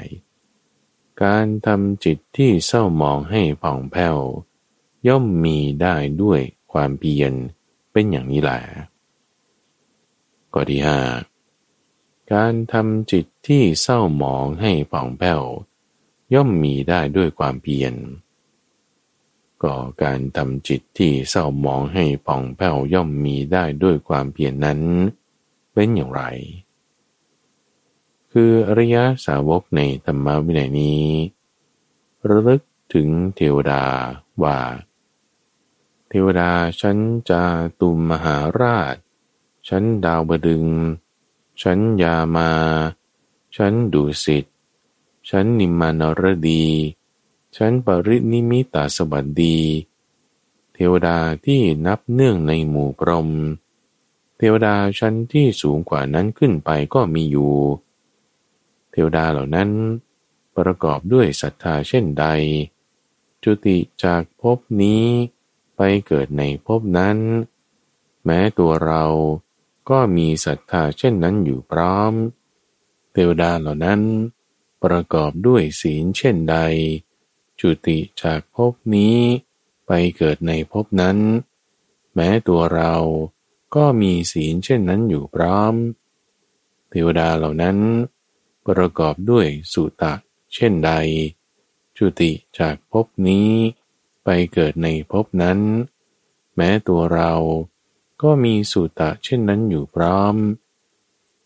[1.22, 4.18] การทำจิตที่เศร้ามองให้ผ่องแผ้ว
[5.08, 6.40] ย่อมมีได้ด้วย
[6.72, 7.32] ความเพียร
[7.92, 8.60] เป็นอย่างนี้แหละ
[10.52, 11.00] ข้อที่ห้า
[12.32, 15.42] การทำจิตที่เศร้าหมองให้ผ่องแผ้ว
[16.34, 17.94] ย่อมมีได้ด้วยความเพียร
[19.64, 24.81] ก็การทำจิตที่เศร้าหมองให้ผ่องแผ้วย่อมมีได้ด้วยความเพียรนนั้น
[25.72, 26.22] เป็นอย่างไร
[28.33, 28.96] คืออริย
[29.27, 31.07] สาวกในธรรมวินัยนี้
[32.29, 32.62] ระลึก
[32.94, 33.85] ถึงเทวดา
[34.42, 34.59] ว่า
[36.09, 36.50] เทวดา
[36.81, 36.96] ฉัน
[37.31, 37.42] จะ
[37.81, 38.94] ตุมมหาราช
[39.68, 40.66] ฉันดาวบดึง
[41.62, 42.50] ฉันยามา
[43.57, 44.44] ฉันดุสิต
[45.29, 46.64] ฉันนิมานรดี
[47.56, 49.58] ฉันปรินิมิตาสวัสดี
[50.74, 53.28] เทวดาที่นับเนื่องในหมู่พรหม
[54.38, 57.54] เทวดาชั้นที่สูงกว่านั้นขึ้นไปก็มีอยู่
[58.90, 59.70] เทวดาเหล่านั้น
[60.56, 62.26] ประกอบด้วยศรัทธาเช่นใด
[63.42, 65.04] จุติจากภพนี้
[65.76, 67.18] ไปเกิดในภพนั้น
[68.24, 69.04] แม้ตัวเรา
[69.90, 72.12] ก็มีศรัทธาเช่นนั้นอยู่พร้อม
[73.12, 74.00] เทวดาเหล่านั้น
[74.84, 76.58] ประกอบด้วยศีลเช่นใด
[77.66, 79.18] จุติจากภพนี้
[79.87, 81.18] ไปเกิดในภพนั้น
[82.14, 82.94] แม้ตัวเรา
[83.74, 85.74] ก็มีศีลเช่นนั้นอยู่พร้อม
[86.90, 87.79] เทวดาเหล่านั้น
[88.66, 90.14] ประกอบด้วยสุตะ
[90.55, 90.92] เช่นใด
[91.96, 93.50] จุติจากภพนี้
[94.24, 95.59] ไปเกิดในภพนั้น
[96.57, 97.33] แม้ตัวเรา
[98.22, 100.35] ก็มีสุตะเช่นนั้นอยู่พร้อม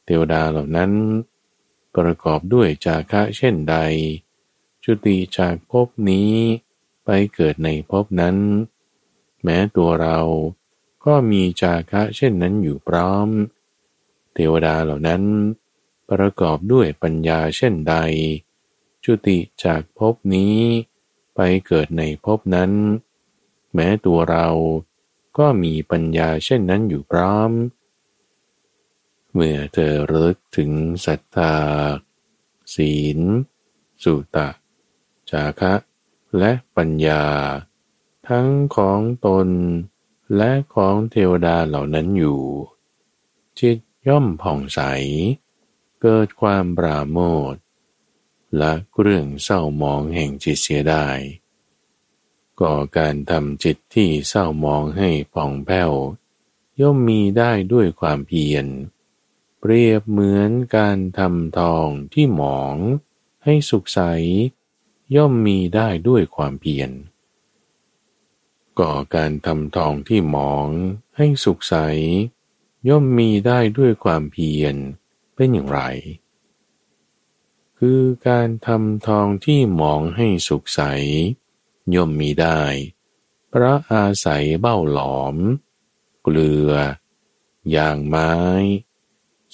[0.05, 0.93] เทวดาเหล่านั้น
[1.97, 3.77] ประกอบด้วยจาคะเช่นใด
[4.91, 6.33] จุติจากภพนี้
[7.05, 8.37] ไปเกิดในภพนั้น
[9.43, 10.19] แม้ตัวเรา
[11.07, 13.29] ก็มีจาคะเช่นนั้นอยู่พร้อม
[14.35, 15.23] เทวดาเหล่านั้น
[16.11, 17.95] ประกอบด้วยปัญญาเช่นใด
[19.05, 20.59] จุติจากภพนี้
[21.35, 22.73] ไปเกิดในภพนั้น
[23.75, 24.49] แม้ตัวเรา
[25.39, 27.51] ก็มีปัญญาเช่นนั้นอยู่พร้อม
[29.33, 30.71] เมื่อเธอรึกถึง
[31.07, 31.55] ศรัทธา
[32.75, 33.21] ศีล
[34.05, 34.49] สุตะ
[35.31, 35.75] จาคะ
[36.39, 37.25] และปัญญา
[38.29, 39.49] ทั้งของตน
[40.37, 42.43] และของเทวดาเหล่านั้นอยู่
[43.61, 44.81] จิตย่อมผ่องใส
[46.03, 47.19] เกิดความปราโม
[47.53, 47.55] ท
[48.59, 51.07] และเรื่องเศร้ามองแห่งจิตเสียได้
[52.61, 55.93] ก็การทำจิตที่เศร้ามองให้ผ่องแผ้ว
[56.81, 58.67] ย่อมมีได้ด้วยความเพียร
[59.59, 62.77] เปรียบเหมือนการทำทองที่หมอง
[63.45, 64.01] ให้สุขใส
[65.17, 66.91] ย่อมมีได้ด้วยความเพียร
[68.79, 70.69] ก็การทำทองที่หมอง
[71.17, 71.75] ให้สุขใส
[72.89, 74.77] ย่อมมีได้ด้วยความเพียร
[75.35, 75.81] เป็นอย่างไร
[77.79, 80.81] คือการทำทองที่หมองให้สุขใส
[81.95, 82.61] ย่อมมีได้
[83.49, 85.37] เพราะอาศัยเบ้าหลอม
[86.23, 86.73] เกลือ
[87.77, 88.33] ยางไม้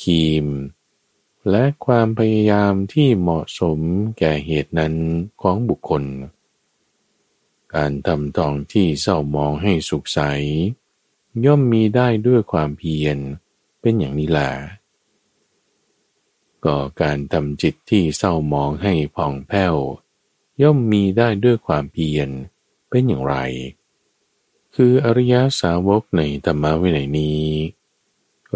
[0.01, 0.47] คีม
[1.51, 3.79] และความพยายามที่เหมาะสม
[4.19, 4.95] แก่เหตุนั้น
[5.43, 6.05] ของบุคคล
[7.75, 10.21] การทำทองที่เศร้ามองให้สุขใส
[11.45, 13.19] ย่อมมีได้ด้วยความเพียร
[13.81, 14.51] เป็นอย่างนี้แหละ
[16.65, 19.75] ก็การทำจิตที่เศร้ามองให้ผ่องแผ้ว
[20.63, 22.29] ย่อมมีได้ด้วยความเพียร
[22.89, 23.37] เป็นอย่างไร
[24.75, 27.43] คืออริยสาวกในธรรมวินัยนี้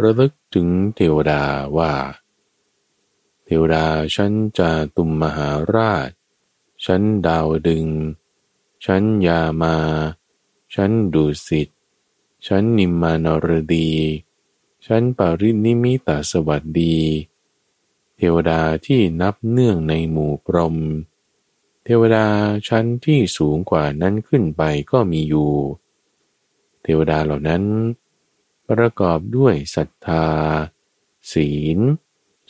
[0.02, 1.42] ระลึกถึงเทวดา
[1.78, 1.92] ว่า
[3.50, 6.10] เทวดาฉันจะตุมมหาราช
[6.84, 7.86] ฉันดาวดึง
[8.84, 9.76] ฉันยามา
[10.74, 11.68] ฉันดุสิต
[12.46, 13.90] ฉันนิมมานรดี
[14.86, 16.96] ฉันปารินิมิตาสวัสดี
[18.16, 20.76] เทวดาที่นับเนื่องในหมู่พรหม
[21.84, 22.26] เทวดา
[22.68, 25.52] ชั้นที่สูงกว่านั้นขึ้นไปก็มีอยู่
[26.82, 27.62] เทวดาเหล่านั้น
[28.68, 30.26] ประกอบด้วยศรัทธา
[31.32, 31.78] ศีล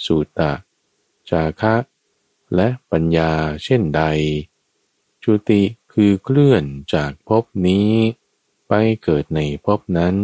[0.07, 0.53] สุตะ
[1.31, 1.75] จาคะ
[2.55, 3.33] และปัญญา
[3.65, 4.03] เช่นใด
[5.23, 5.63] จุติ
[5.93, 6.65] คือเคลื่อน
[6.95, 7.91] จากภพนี้
[8.69, 10.17] ไปเกิดในภพนั้น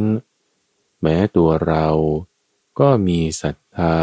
[1.00, 1.88] แม้ตัวเรา
[2.80, 3.98] ก็มีศรัทธา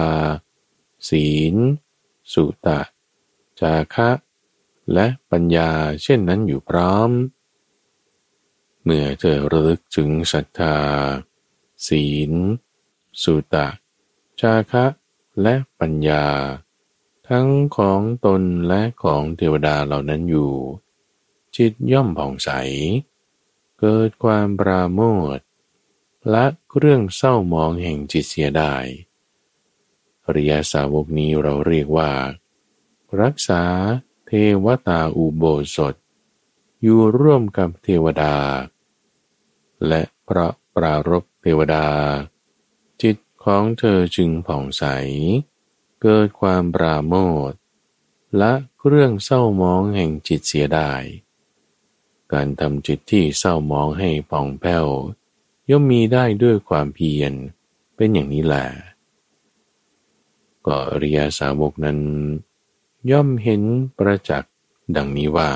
[1.10, 1.56] ศีล
[2.34, 2.82] สุตะ
[3.60, 4.10] จาคะ
[4.94, 5.72] และปัญญา
[6.04, 7.10] เช่นนั้นอยู่พร้อม
[8.84, 10.78] เมื่อเธอระลึกถึงศรัทธา
[11.88, 12.32] ศีล
[13.24, 13.68] สุตะ
[14.40, 14.86] ชาคะ
[15.42, 16.26] และปัญญา
[17.32, 20.54] ทั้งของตนและของเทวดาเหล่านั้นอยู่
[21.56, 22.50] จิตย่อมผ่องใส
[23.80, 25.02] เกิดความปราโม
[25.38, 25.39] ท
[26.32, 26.46] และ
[26.78, 28.76] เรื่องเศร้ามองแห่งจิตเสียได้
[30.36, 32.12] ริยสาวกนี้เราเรียกว่า
[33.22, 33.63] รักษา
[34.28, 34.32] เท
[34.63, 35.44] วตาอุโบ
[35.76, 35.96] สถ
[36.82, 38.36] อยู่ร่วมกับเทวดา
[39.88, 41.88] และพระปรารบเทวดา
[43.02, 44.84] จิตของเธอจึงผ่องใส
[46.02, 47.16] เกิดความปราโม
[47.50, 47.52] ท
[48.38, 48.54] และ
[48.88, 51.04] เรื่องเศร้ามองแห่งจิตเสียดาย
[52.34, 54.88] การทำจิตที่เศร้ามองให้ผ่องแผ้ว
[55.70, 57.34] ย่อมมีได้ด้วยความเพียร
[57.96, 58.68] เป็นอย่างนี้แหละ
[60.66, 62.00] ก็อริยสาวกนั้น
[63.12, 63.62] ย่อมเห็น
[63.98, 64.54] ประจักษ์
[64.96, 65.52] ดังนี้ว่า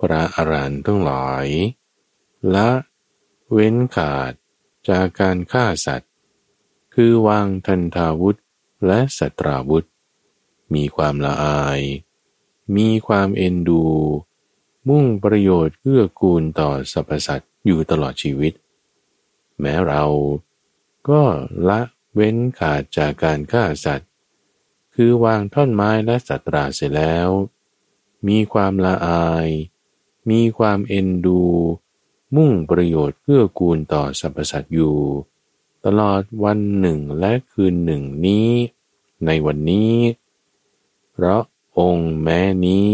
[0.00, 1.46] พระอรันทั้งหลาย
[2.54, 2.70] ละ
[3.52, 4.32] เว้นขาด
[4.88, 6.12] จากการฆ่าสัตว์
[6.94, 8.38] คือวางทันทาวุธ
[8.86, 9.84] และสัตราวุธ
[10.74, 11.80] มีความละอาย
[12.76, 13.84] มีความเอ็นดู
[14.88, 18.52] มุ่งประโยชน์เพื่อกูลต่อสรรพสัตว์อยู่ตลอดชีวิต
[19.60, 20.04] แม้เรา
[21.08, 21.22] ก็
[21.68, 21.80] ละ
[22.14, 24.08] เว้นขาดจากการฆ่าสัตว์
[24.94, 27.28] คือวางท่อนไม้และสัตราเสร็จแล้ว
[28.28, 29.48] มีความละอาย
[30.30, 31.42] มีความเอ็นดู
[32.36, 34.96] มุ่งประโยชน์เพื่อกูลต่อสรรพสัตว์อยู่
[35.84, 38.50] ตลอดวันหนึ่งและคืนหนึ่งนี้
[39.26, 39.94] ในวันนี้
[41.12, 41.42] เพราะ
[41.78, 42.92] องค์แม้นี้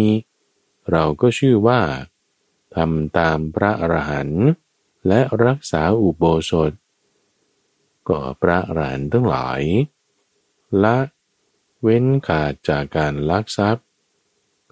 [0.91, 1.81] เราก็ชื่อว่า
[2.75, 4.45] ทำตามพระอรหันต์
[5.09, 6.73] และรักษาอุโบสถ
[8.09, 9.63] ก็พระอรหันต์ทั้งหลาย
[10.83, 10.99] ละ
[11.83, 13.87] เว้นขาดจากการลักทรัพย์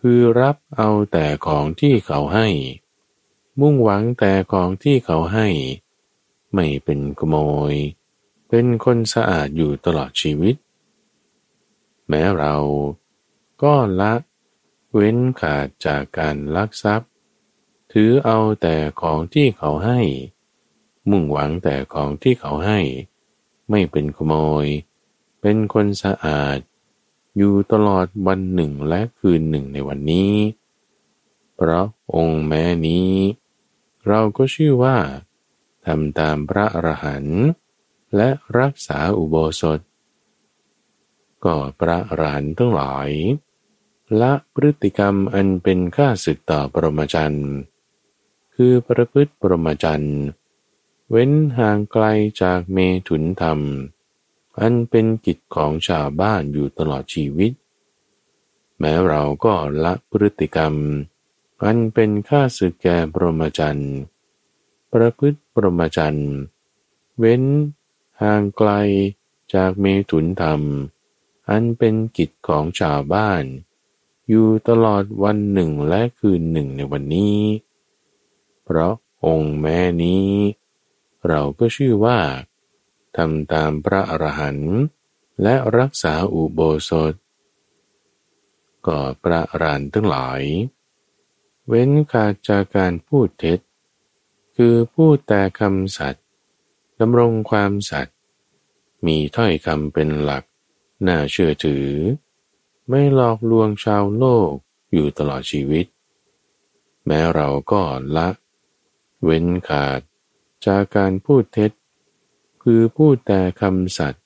[0.00, 2.48] คือรับเอาแต่ของที่เขาให้
[3.60, 5.48] มุ่งหวังแต่ของที่เขาให้
[6.54, 7.36] ไม่เป็นขโม
[7.72, 7.74] ย
[8.56, 10.56] เป็นคนสะอาดอยู่ตลอดชีวิต
[12.08, 12.56] แม้เรา
[13.62, 14.14] ก็ละ
[14.92, 17.10] เว้นขาดจากการลักทรัพย์
[17.92, 20.00] ถือเอาแต่ของที่เขาให้
[21.10, 22.80] มุ่งหวังแต่ของที่เขาให้
[23.70, 24.66] ไม่เป็นขโมย
[25.40, 26.58] เป็นคนสะอาด
[27.36, 30.34] อยู่ตลอดวันหนึ่งและคืนหนึ่งในวันนี้
[31.54, 33.12] เพราะองค์แม้นี้
[34.06, 34.96] เราก็ชื่อว่า
[35.86, 37.46] ทำตามพระอรหันต์
[38.16, 39.80] และรักษาอุโบสถ
[41.44, 43.10] ก็พระอรหันต์ทั้งหลาย
[44.20, 47.50] ละพฤติกรรมอันเป็นค่าศึกต่อปรมจันทร์
[48.54, 50.18] คือประพฤติปรมจันทร์
[51.10, 52.04] เว้นห่างไกล
[52.42, 53.60] จากเมถุนธรรม
[54.60, 57.52] อันเป็นกิจของชาวบ้านอยู่ตลอดชีวิต
[58.78, 60.74] แม้เราก็ละพฤติกรรม
[61.64, 63.94] อันเป็นค่าศึกแก่ปรมจันทร์
[64.92, 66.32] ประพฤติปรมจันทร์
[67.18, 67.42] เว้น
[68.22, 68.70] ห่างไกล
[69.54, 70.60] จากเมถุนธรรม
[71.48, 73.44] อันเป็นกิจของชาวบ้าน
[74.28, 77.40] อยู่ตลอดวันหนึ่งและคืนหนึ่งในวันนี้
[78.64, 80.28] เพราะองค์แม่นี้
[81.28, 82.20] เราก็ชื่อว่า
[83.16, 84.74] ทำตามพระอรหันต์
[85.42, 87.14] และรักษาอุโบสถ
[88.86, 90.42] ก็พระรหันทั้งหลาย
[91.68, 93.58] เว้นขาดจากการพูดเท็จ
[94.56, 96.23] คือพูดแต่คำสัตย์
[97.00, 98.14] ดำรงความสัตย์
[99.06, 100.44] มีถ้อยคำเป็นหลัก
[101.06, 101.88] น่าเชื่อถือ
[102.88, 104.52] ไม่หลอกลวงชาวโลก
[104.92, 105.86] อยู่ตลอดชีวิต
[107.06, 107.82] แม้เราก็
[108.16, 108.28] ละ
[109.24, 110.00] เว้นขาด
[110.66, 111.70] จากการพูดเท็จ
[112.62, 114.22] คือพูดแต่คำสัตย์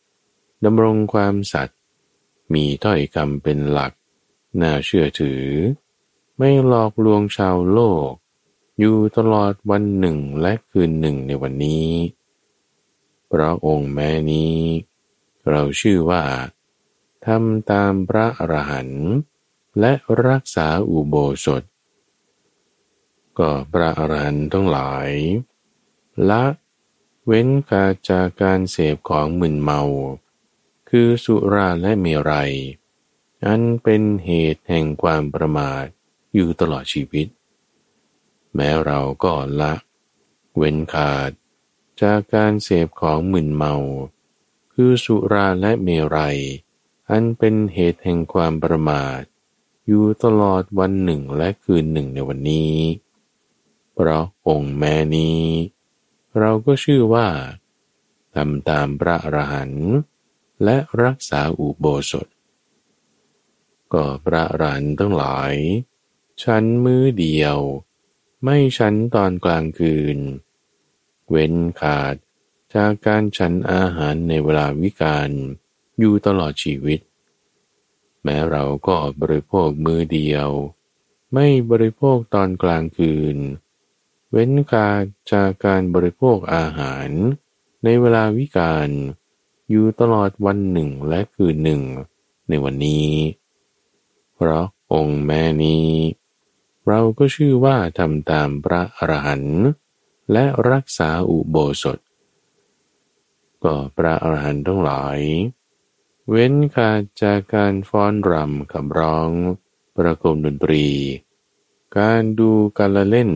[0.64, 1.76] ดำรงความสัตย์
[2.54, 3.92] มีถ้อยคำเป็นหลัก
[4.60, 5.44] น่าเชื่อถือ
[6.38, 8.10] ไม่หลอกลวงชาวโลก
[8.78, 11.88] อยู่ตลอดวันหนึ่งและคืนหนึ่งในวันนี้
[13.32, 14.56] พระองค์แม้นี้
[15.50, 16.24] เราชื่อว่า
[17.26, 19.06] ทำตามพระอรหันต์
[19.80, 19.92] และ
[20.26, 21.14] รักษาอุโบ
[21.44, 21.62] สถ
[23.38, 25.10] ก็พระอรหันต์ทั้งหลาย
[26.30, 26.44] ละ
[27.26, 29.82] เว้นกาจากการเสพของมึนเมา
[30.88, 32.52] คือสุราและเมรัย
[33.46, 35.86] อันเป็นเหตุแห่งความประมาท
[36.34, 37.26] อยู่ตลอดชีวิต
[38.54, 39.74] แม้เราก็ละ
[40.56, 41.30] เว้นขาด
[42.02, 43.74] จากการเสพของมึนเมา
[44.72, 46.38] คือสุราและเมรัย
[47.10, 49.20] อันเป็นเหตุแห่งความประมาท
[49.86, 52.76] อยู่ตลอดวันหนึ่งและคืนหนึ่งในวันนี้
[53.94, 55.42] เพราะองค์แม่นี้
[56.38, 57.28] เราก็ชื่อว่า
[58.34, 59.88] ทำตามพระอรหันต์
[60.64, 62.28] และรักษาอุโบสถ
[63.92, 65.54] ก็พระอรหันต์ทั้งหลาย
[66.42, 67.58] ชั้นมื้อเดียว
[68.44, 70.18] ไม่ชั้นตอนกลางคืน
[71.30, 72.14] เว้นขาด
[72.74, 75.30] จากการฉันอาหารในเวลาวิกาล
[75.98, 77.00] อยู่ตลอดชีวิต
[78.22, 80.48] แม้เราก็บริโภคมือเดียว
[81.34, 83.36] ไม่บริโภคตอนกลางคืน
[84.30, 87.08] เว้นขาดจากการบริโภคอาหาร
[87.84, 88.88] ในเวลาวิกาล
[89.70, 91.82] อยู่ตลอดวันหนึ่งและคืนหนึ่ง
[92.48, 93.10] ในวันนี้
[94.34, 95.88] เพราะองค์แม่นี้
[96.86, 99.64] เราก็ชื่อว่าทำตามพระอรหันต์
[100.32, 101.98] และรักษาอุโบสถ
[103.64, 105.18] ก็พระอรหันต์ทั้งหลาย
[106.28, 109.30] เว้นขาดจากการฟ้อนรำขับร้อง
[109.96, 110.86] ประกมดนตรี
[111.98, 113.32] การดูการละเล่น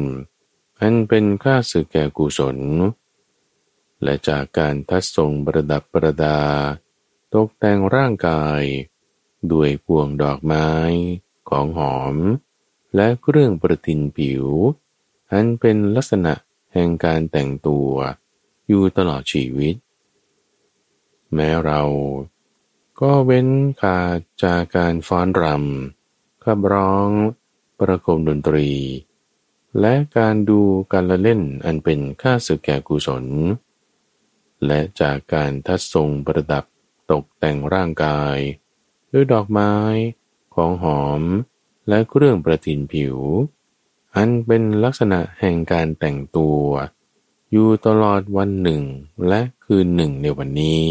[0.80, 2.58] อันเป็นค่าสึกแก่กุศล
[4.02, 6.40] และจากการทัดทรงประดับประดา
[7.34, 8.62] ตกแต่งร่างกาย
[9.52, 10.68] ด้วยพวงดอกไม้
[11.48, 12.16] ของหอม
[12.94, 14.46] และเครื่องประทินผิว
[15.32, 16.34] อันเป็นลักษณะ
[16.72, 17.90] แห่งการแต่งตัว
[18.68, 19.74] อยู่ตลอดชีวิต
[21.34, 21.82] แม้เรา
[23.00, 23.48] ก็เว้น
[23.82, 27.08] ขาดจากการฟ้อนรำขับร้อง
[27.80, 28.70] ประกมดนตรี
[29.80, 30.60] และการดู
[30.92, 33.24] การละเล่นอันเป็นค่าสึกแก่กุศล
[34.66, 36.64] และจากการทัดทรงประดับ
[37.10, 38.36] ตกแต่งร่างกาย
[39.12, 39.74] ด้วยดอกไม้
[40.54, 41.22] ของหอม
[41.88, 43.16] และเครื่องประทินผิว
[44.16, 46.60] อันเป็นลักษณะแห่งการแต่งตัว
[47.52, 48.82] อยู่ตลอดวันหนึ่ง
[49.28, 50.88] และคืนหนึ่งในวันนี้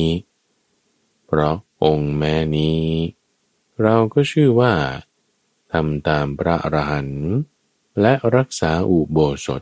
[1.25, 2.83] เพราะองค์แม่นี้
[3.81, 4.73] เราก็ชื่อว่า
[5.73, 7.25] ทำตามพระอรหันต์
[8.01, 9.61] และรักษาอุโบสถ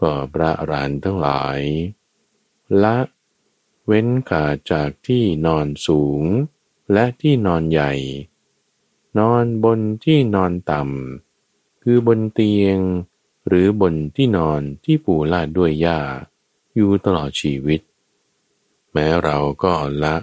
[0.00, 1.60] ก็พระอรหันต์ทั้งหลาย
[2.82, 2.98] ละ
[3.86, 6.22] เว้นขาดจากที่นอนสูง
[6.92, 7.92] และที่นอนใหญ่
[9.18, 11.25] นอนบนที่นอนต่ำ
[11.88, 12.78] คือบนเตียง
[13.48, 16.00] หรือบนที่นอนที่ปูลาดด้วยหญ้า
[16.74, 17.80] อยู่ตลอดชีวิต
[18.92, 19.72] แม้เราก็
[20.02, 20.16] ละ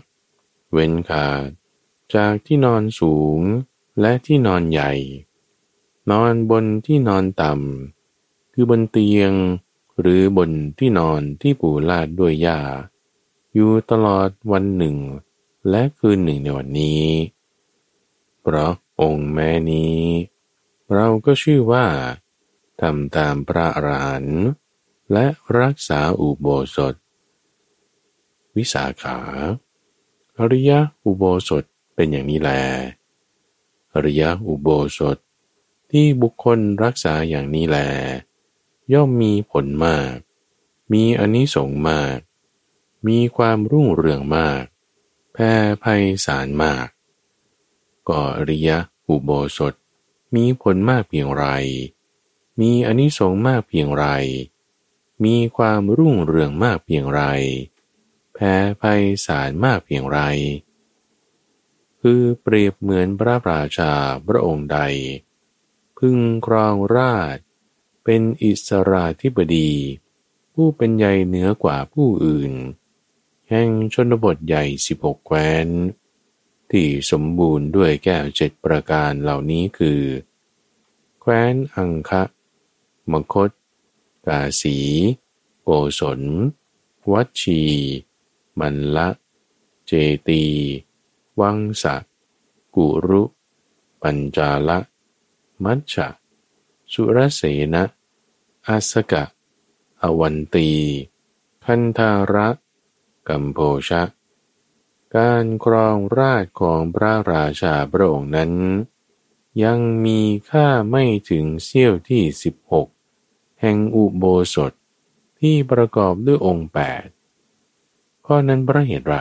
[0.72, 1.48] เว้นขาด
[2.16, 3.40] จากที่นอนสูง
[4.02, 4.94] และที่นอนใหญ่
[6.12, 9.32] นอนบนที่นอนต่ำ คือบนเตียง
[10.00, 12.60] หรือบนที่นอนที่ปูลาดด้วยหญ้า
[13.54, 14.98] อยู่ตลอดวันหนึ่ง
[15.70, 17.08] และคืนหนึ่งในวันนี้
[18.42, 19.98] เพราะองค์แม่นี้
[20.94, 21.86] เราก็ชื่อว่า
[22.82, 24.44] ทำตามพระอรหันต์
[25.14, 25.26] และ
[25.60, 26.96] รักษาอุโบสถ
[28.56, 29.20] วิสาขา
[30.40, 31.64] อริยะอุโบสถ
[31.96, 32.50] เป็นอย่างนี้แล
[33.94, 35.18] อริยอุโบสถ
[35.92, 37.78] ที่บุคคลรักษาอย่างนี้แล
[38.94, 40.16] ย่อมมีผลมาก
[40.92, 42.18] มีอนิสงส์มาก
[43.08, 44.64] มีความรุ่งเรืองมาก
[45.34, 45.52] แพ่
[45.84, 46.88] ภัยสารมาก
[48.08, 48.70] ก็อริย
[49.08, 49.74] อุโบสถ
[50.36, 51.46] มีผลมากเพียงไร
[52.60, 54.06] มีอนิสงส์มากเพียงไร
[55.24, 57.22] มีความรุ่งเรืองมากเพียงไร
[58.34, 60.20] แพ้ภัยสารมากเพียงไร
[62.02, 63.94] คือเปรียบเหมือนพระราชา
[64.28, 64.80] พระองค์ใด
[65.98, 67.38] พึงครองราช
[68.04, 69.72] เป็นอิสราธิบดี
[70.54, 72.54] ผู้เป็นใหญ่เหนือกว่าผู้อื่น
[73.50, 75.68] แห่งชนบทใหญ่สิบหกแคว้น
[76.76, 80.02] ที่สมบูรณ์ด้วยแก้วเจ็ดประการเหล่านี้คือ
[81.20, 82.24] แคว้นอังคะ
[83.12, 83.52] มคต
[84.28, 84.78] กาสี
[85.64, 85.70] โก
[86.00, 86.22] ศล
[87.12, 87.62] วัชี
[88.60, 89.08] มันละ
[89.86, 89.92] เจ
[90.28, 90.44] ตี
[91.40, 91.96] วังสะ
[92.76, 93.24] กุรุ
[94.02, 94.80] ปัญจาละ
[95.64, 96.08] มัชชะ
[96.92, 97.42] สุรเส
[97.74, 97.84] นะ
[98.68, 99.24] อาสกะ
[100.02, 100.70] อวันตี
[101.66, 102.48] คันธาระ
[103.28, 103.60] กัมโพ
[103.90, 104.02] ชะ
[105.18, 108.52] การครองราชของพระราชาพระองค์นั้น
[109.64, 112.88] ยังมีค่าไม่ถึงเสี้ยวที่สิบหก
[113.62, 114.74] แห่งอุโบสถ
[115.40, 117.06] ที่ประกอบด้วยองค์แปด
[118.26, 119.16] ข้อนั้นเพราะเหตุไร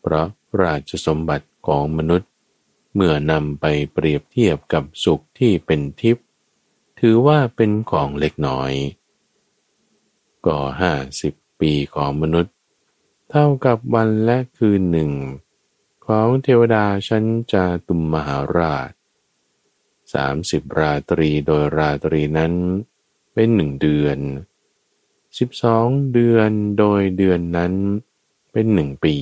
[0.00, 0.28] เพราะ
[0.62, 2.30] ราชสมบัติของมนุษย์
[2.94, 6.24] เมื่อนำไปเปรียบเทียบกับสุขที่เป็นทิพย์
[7.00, 8.72] ถือว่าเป็นของเล็กน้อย
[10.46, 12.53] ก็ห้าสิบปีของมนุษย์
[13.36, 15.12] เท่ากับวันและคืนหนึ่ง
[16.06, 18.90] ของเทวดาชั้นจาตุมมหาราช
[20.14, 22.52] สามสิบราตรีโดยราตรีนั้น
[23.34, 24.18] เป็นหนึ่งเดือน
[25.38, 27.74] สิบสองเดือนโดยเดือนนั้น
[28.52, 29.16] เป็นหนึ่งปี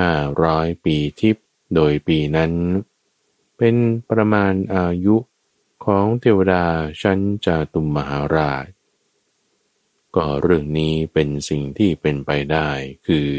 [0.00, 2.52] ห้าร้อยปีทิพย์โดยปีนั้น
[3.58, 3.76] เป็น
[4.10, 5.16] ประมาณอายุ
[5.84, 6.64] ของเทวดา
[7.02, 8.75] ชั้นจาตุมมหาราช
[10.16, 12.70] ก็เรื่องนี้เป็นสิ่งที่เป็นไปได้
[13.06, 13.30] คือ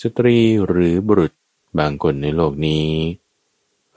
[0.00, 1.32] สตรีหรือบุรุษ
[1.78, 2.90] บางคนในโลกนี้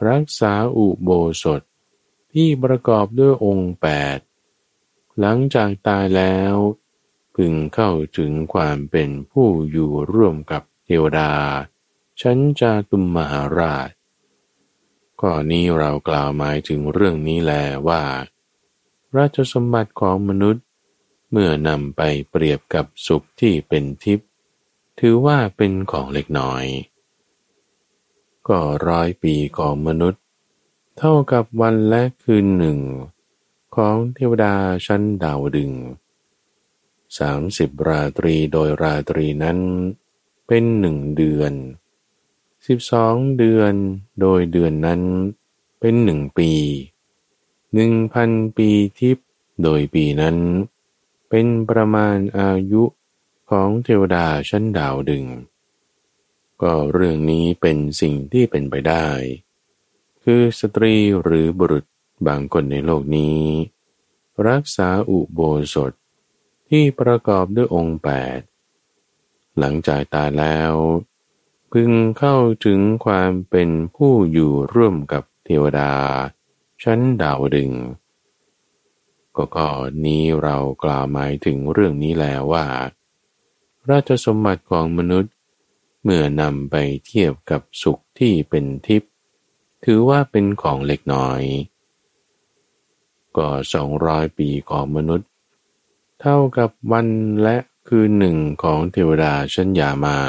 [0.09, 1.09] รักษาอุโบ
[1.43, 1.61] สถ
[2.33, 4.19] ที่ประกอบด้วยองค์แปด
[5.19, 6.55] หลังจากตายแล้ว
[7.35, 11.31] พึงเข้าถึงความเป็นผู้อยู่ร่วมกับเทวดา
[12.21, 13.89] ชั้นจาตุมมหาราช
[15.19, 17.53] ข้อนี้เรากล่าวหมายถึงเรื่องนี้แล
[17.87, 18.03] ว่า
[19.17, 20.63] ราชสมบัติของมนุษย์
[21.37, 24.27] เมื่อนำไปเปรียบกับสุขที่เป็นทิพย์
[24.99, 26.65] ถือว่าเป็นของเล็กน้อย
[28.47, 30.23] ก็ร้อยปีของมนุษย์
[30.97, 32.79] เท่ากับวันและคืนหนึ่ง
[33.75, 34.55] ของเทวดา
[34.85, 35.71] ชั้นดาวดึง
[37.17, 39.59] สามสิบราตรีโดยราตรีนั้น
[40.47, 41.53] เป็นหนึ่งเดือน
[42.67, 43.73] สิบสองเดือน
[44.21, 45.01] โดยเดือนนั้น
[45.79, 46.51] เป็นหนึ่งปี
[47.73, 48.69] หนึ่งพันปี
[48.99, 49.27] ทิพย์
[49.63, 50.37] โดยปีนั้น
[51.29, 52.83] เป็นประมาณอายุ
[53.49, 55.25] ของเทวดาชั้นดาวดึง
[56.61, 59.07] ก็เรื่องนี้เป็นสิ่งที่เป็นไปได้
[60.23, 61.85] คือสตรีหรือบุรุษ
[62.27, 63.43] บางคนในโลกนี้
[64.47, 65.39] รักษาอุโบ
[65.73, 65.91] สถ
[66.69, 68.39] ที่ประกอบด้วยองค์แปด
[69.59, 70.73] หลังจากตายแล้ว
[71.71, 75.91] พึงเข้าถึงความเป็นผู้อยู่ร่วมกับเทวดา
[76.83, 77.71] ชั้นดาวดึง
[79.35, 79.69] ก็ข้อ
[80.05, 82.65] นี้เรากล่าวหมายถึงเรื่องนี้แล้วว่า
[83.89, 85.33] ราชสมบัติของมนุษย์
[86.03, 86.75] เมื่อนำไป
[87.05, 89.11] เทียบกับสุขที่เป็นทิพย์
[89.85, 91.41] ถือว่าเป็นของเล็กน้อย
[93.37, 95.29] ก็สองร้อยปีของมนุษย์
[96.19, 97.07] เท่ากับวัน
[97.43, 97.57] และ
[97.87, 100.19] คืนหนึ่งของเทวดาชั้นยามา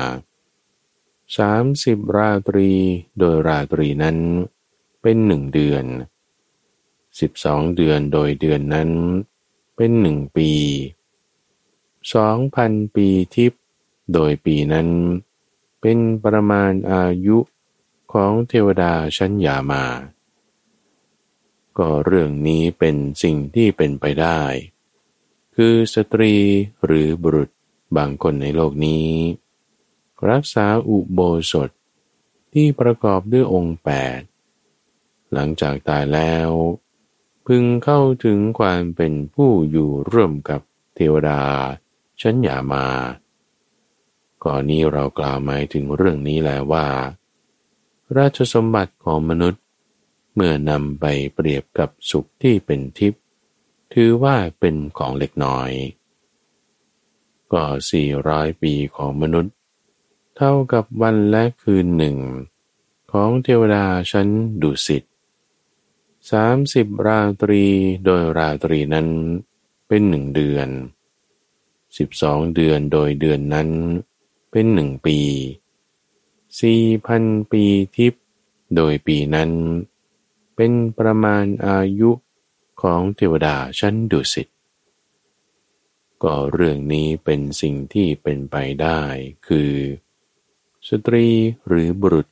[1.37, 2.71] สามสิบราตรี
[3.19, 4.17] โดยราตรีนั้น
[5.03, 5.85] เป็นหนึ่งเดือน
[7.21, 8.91] สิบสองเดือนโดยเดือนนั้น
[9.77, 10.53] เป็นหนึ่งปี
[12.14, 13.62] สองพันปีทิพย์
[14.12, 14.89] โดยปีนั้น
[15.81, 17.39] เป็นประมาณอายุ
[18.12, 19.85] ของเทวดาชั้นยามา
[21.79, 24.41] ก็เรื่องนี้เป็นสิ่งที่เป็นไปได้
[25.57, 26.35] คือสตรี
[26.85, 27.51] หรือบุรุษ
[27.97, 29.09] บางคนในโลกนี้
[30.31, 31.71] รักษาอุโบสถ
[32.53, 34.21] ที่ประกอบด้วยองค์แปด
[35.33, 36.51] หลังจากตายแล้ว
[37.47, 40.61] พึงเข้าถึงความเป็นผู้อยู่ร่วมกับ
[40.94, 41.40] เทวดา
[42.20, 42.86] ชั้นยามา
[44.44, 46.88] ก่อนนี้เรากล่าวหมายถึงเรื่องนี้แล้วว่า
[48.16, 49.62] ราชสมบัติของมนุษย์
[50.34, 53.22] เมื่อนำไปเปรียบกับสุขที่เป็นทิพย์
[53.92, 55.70] ถือว่าเป็นของเล็กน้อย
[57.53, 59.55] ก็สี่ร้อยปีของมนุษย์
[60.36, 62.16] เท่ากับวันและคืนหนึ่ง
[63.12, 64.28] ของเทวดาชั้น
[64.62, 65.03] ดุสิต
[66.33, 67.64] สามสิบราตรี
[68.05, 69.09] โดยราตรีนั้น
[69.89, 70.68] เป็นหนึ่งเดือน
[71.99, 73.68] สิบสองเดือนโดยเดือนนั้น
[74.51, 75.18] เป็นหนึ่งปี
[76.61, 77.64] สี่พันปี
[77.97, 78.24] ทิพย์
[78.77, 79.51] โดยปีนั้น
[80.57, 82.11] เป็นประมาณอายุ
[82.83, 84.49] ของเทวดาชั้นดุสิต
[86.22, 89.01] ก็เรื่องนี้เป็นสิ่งที่เป็นไปได้
[89.47, 89.72] คือ
[90.89, 91.27] สตรี
[91.66, 92.27] หรือบุรุษ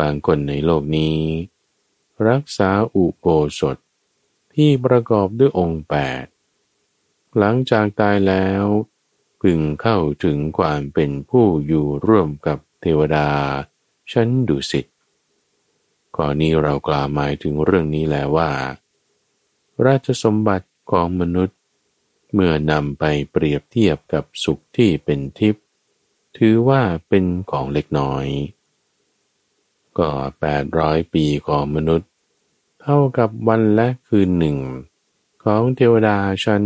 [0.00, 1.16] บางคนในโลกนี้
[2.28, 3.26] รักษาอุโบ
[3.58, 3.76] สถ
[4.54, 6.24] ที่ประกอบด้วยองค์แปด
[7.38, 8.64] หลังจากตายแล้ว
[9.40, 13.28] พึงเข้าถึงความเป็นผู้อยู่ร่วมกับเทวดา
[14.12, 14.86] ชั้นดุสิต
[16.16, 18.50] ก่อนนี้เรากล่าวหมายถึงเรื่องนี้แล้วว่า
[19.86, 21.58] ราชสมบัติของมนุษย์
[22.32, 25.64] เมื่อนำไปเปรียบเทียบกับสุขที่เป็นทิพย์
[26.36, 28.26] ถือว่าเป็นของเล็กน้อย
[29.98, 32.10] ก็แปดร้อยปีของมนุษย์
[32.80, 34.58] เท่ากับวันและคืนหนึ่ง
[35.44, 36.64] ของเทวดาชั้น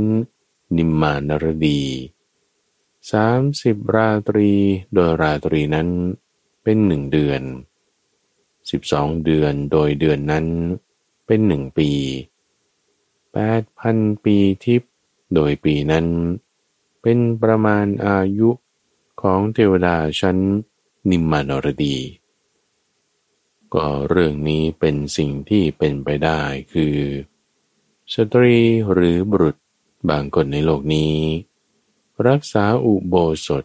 [0.77, 1.83] นิมมานรดี
[3.13, 4.51] สามสิบราตรี
[4.95, 5.89] โดยราตรีนั้น
[6.63, 7.43] เป็นหนึ่งเดือน
[8.71, 10.47] สิบสองเดือนโดยเดือนนั้น
[11.27, 11.91] เป็นหนึ่งปี
[13.33, 14.93] แปดพันปีทิพย์
[15.35, 16.07] โดยปีนั้น
[17.03, 18.51] เป็นประมาณอายุ
[19.23, 20.39] ของเทวดาชั้น
[21.11, 21.97] นิมมานรดี
[23.75, 26.43] ก็เรื่องนี้เป็นสิ่งที่เป็นไปได้
[26.73, 26.97] คือ
[28.15, 28.57] สตรี
[28.93, 29.57] หรือบุรุษ
[30.11, 31.17] บางคนในโลกนี้
[32.29, 33.15] รักษาอุโบ
[33.47, 33.65] สถ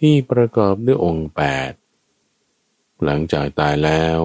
[0.00, 1.72] ที่ประกอบด้วยองค์แปด
[3.04, 4.20] หลังจากตายแล้ว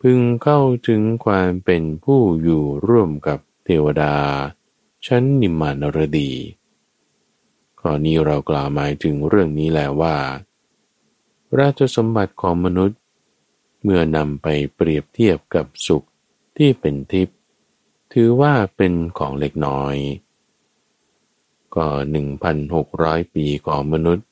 [0.00, 4.14] พึงเข้าถึงความเป็นผู้อยู่ร่วมกับเทวดา
[5.06, 6.32] ชั้นนิมมานรดี
[7.80, 10.16] ข้อนี้เรากล่าวหมายถึงเรื่องนี้แล้วว่า
[11.58, 12.98] ราชสมบัติของมนุษย์
[13.84, 16.06] เมื่อนำไปเปรียบเทียบกับสุข
[16.56, 17.38] ที่เป็นทิพย์
[18.12, 19.96] ถือว่าเป็นของเล็กน้อย
[21.74, 24.26] ก็หนึ่งพันหกร้อยปีของมนุษย์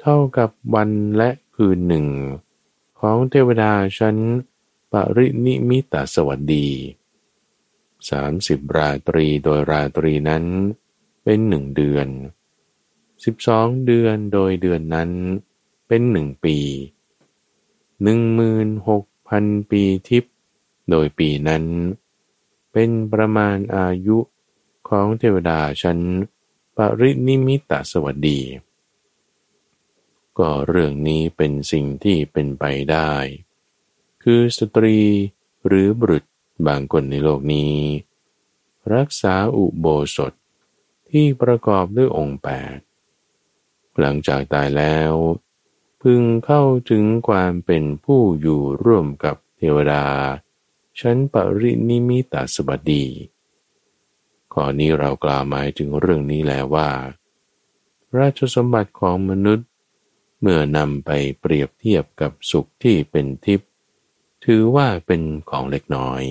[0.00, 2.06] เท่ากับวันและคืนหนึ่ง
[3.00, 4.16] ของเทวดาชั้น
[4.92, 6.68] ปรินิมิตสวัสดี
[8.10, 10.44] สามสิบราตรีโดยราตรีนั้น
[11.24, 12.08] เป็นหนึ่งเดือน
[13.24, 15.10] สิบสองเดือนโดยเดือนนั้น
[15.88, 16.56] เป็นหนึ่งปี
[18.02, 20.34] หนึ่งมืนหกพันปีทิพย์
[20.90, 21.64] โดยปีนั้น
[22.72, 24.18] เป็นประมาณอายุ
[24.88, 25.98] ของเทวดาชั้น
[26.76, 28.40] ปรินิมิตสวัสดี
[30.38, 33.12] ก็เรื่องนี้เป็นสิ่งที่เป็นไปได้
[34.22, 34.98] คือสตรี
[35.66, 36.24] หรือบุรุษ
[36.66, 37.76] บางคนในโลกนี้
[38.94, 39.86] รักษาอุโบ
[40.16, 40.32] สถ
[41.10, 42.78] ที่ประกอบด้วยองค์แปด
[44.00, 45.12] หลังจากตายแล้ว
[46.02, 50.04] พึงเข้าถึงความเป็นผู้อยู่ร่วมกับเทวดา
[51.00, 53.04] ชั้นปรินิมิตาสบัดี
[54.52, 56.90] ข้อนี้เรากล่าวหมายถึงเรื่องนี้แล้วว่า
[58.18, 59.68] ราชสมบัติของมนุษย์
[60.40, 63.68] เมื่อนำไปเปรียบเทียบกับสุขที่เป็นทิพย์
[64.44, 66.22] ถือว่าเป็นของเล็กน้อย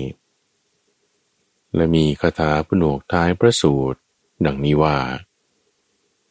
[1.74, 4.00] และมีคาถาผนวกท้ายพระสูตร
[4.44, 4.98] ดังนี้ว่า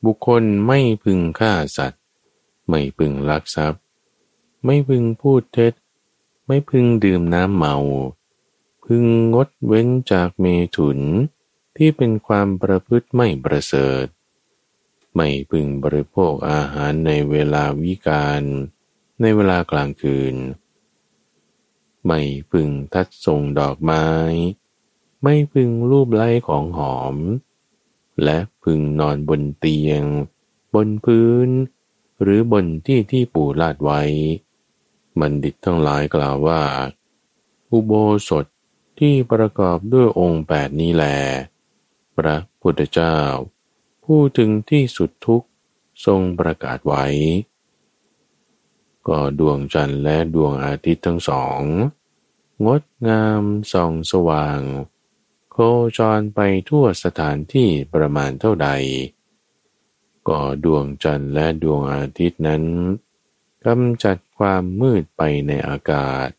[0.06, 1.99] บุคคลไม่พึงฆ่าสัตว์
[2.70, 3.82] ไม่พึงลักทรัพย์
[4.66, 5.74] ไม่พึงพูดเท็จ
[6.48, 7.76] ไม่พึงดื่มน้ำเมา
[8.86, 10.46] พึงงดเว้นจากเม
[10.78, 11.00] ถุน
[11.78, 14.06] ที่เป็นความประพฤติไม่ประเสริฐ
[15.16, 18.44] ไม่พึงบริโภคอาหารในเวลาวิกาล
[19.22, 20.36] ในเวลากลางคืน
[22.06, 24.06] ไม่พึงทัดส่งดอกไม้
[25.24, 27.16] ไม่พึงรูปไล้ของหอม
[28.24, 30.04] และพึงนอนบนเตียง
[30.74, 31.50] บนพื้น
[32.22, 34.02] หรือบนที่ที่ปูลาดไว้
[35.20, 36.62] บัณฑิตทั้งหลายกล่าวว่า
[37.72, 37.94] อุโบ
[38.30, 38.46] สถ
[39.00, 41.06] ที่ประกอบด้วยองค์แปดนี้แล
[42.18, 43.18] พระพุทธเจ้า
[44.04, 45.44] ผู้ถึงที่สุดทุก
[46.06, 47.06] ทรงประกาศไว้
[49.08, 51.62] ก็ดวงจันทร์และดวงอาทิตย์ทั้งสอง
[52.66, 53.44] งดงาม
[53.74, 54.60] ส่องสว่าง
[55.52, 55.58] โค
[55.98, 56.40] จรไป
[56.70, 58.70] ทั่วสถานที่ประมาณเท่าใด
[60.28, 62.64] ก็ดวงจันทร์และดวงอาทิตย์นั้น
[63.66, 66.30] กำจัดความมืดไปในอากาศ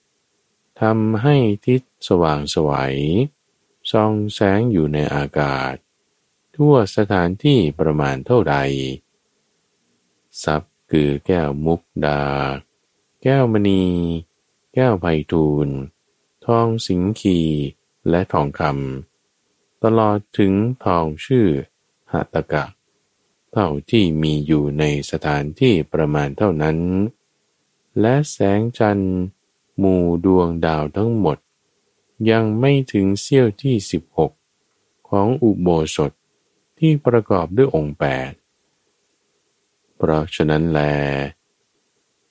[0.81, 2.97] ทำให้ทิศสว่างสวัย
[3.91, 5.75] ส่องแสงอยู่ในอากาศ
[6.57, 8.57] ทั่วสถานที่ประมาณเท่าใด
[10.43, 12.23] ทรัพย์คือแก้วมุกดา
[13.23, 13.85] แก้วมณี
[14.75, 15.69] แก้วไพทูล
[16.47, 17.41] ทองสิงคี
[18.09, 20.53] และทองคำตลอดถึง
[20.85, 21.49] ทองชื่อ
[22.13, 22.65] หัตกะ
[23.53, 26.79] เท่าที่มีอยู่ในสถานที่ประมาณเท่านั้น
[28.01, 29.19] และแสงจันทร์
[29.79, 31.39] หมู่ดวงดาวทั้งหมด
[32.31, 33.77] ยังไม่ถึงเสี้ยวที่
[34.43, 36.13] 16 ของอุโบสถ
[36.79, 38.33] ที่ประกอบด้วยองค์แปด
[39.97, 40.81] เพราะฉะนั้นแล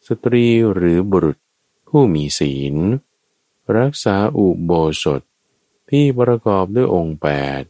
[0.08, 1.38] สตรีหรือบุรุษ
[1.88, 2.76] ผู้มีศีล
[3.78, 4.72] รักษาอุโบ
[5.04, 5.22] สถ
[5.90, 7.28] ที่ประกอบด้วยองค์แป
[7.60, 7.62] ด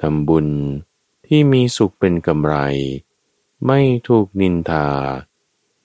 [0.00, 0.48] ทำบุญ
[1.34, 2.56] ที่มีสุขเป็นกำไร
[3.66, 4.88] ไม่ถูกนินทา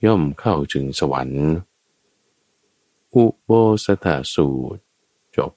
[0.05, 1.47] ย่อมเข้าถึงสวรรค์
[3.15, 3.51] อุโบ
[3.85, 4.81] สถสูตร
[5.35, 5.51] จบ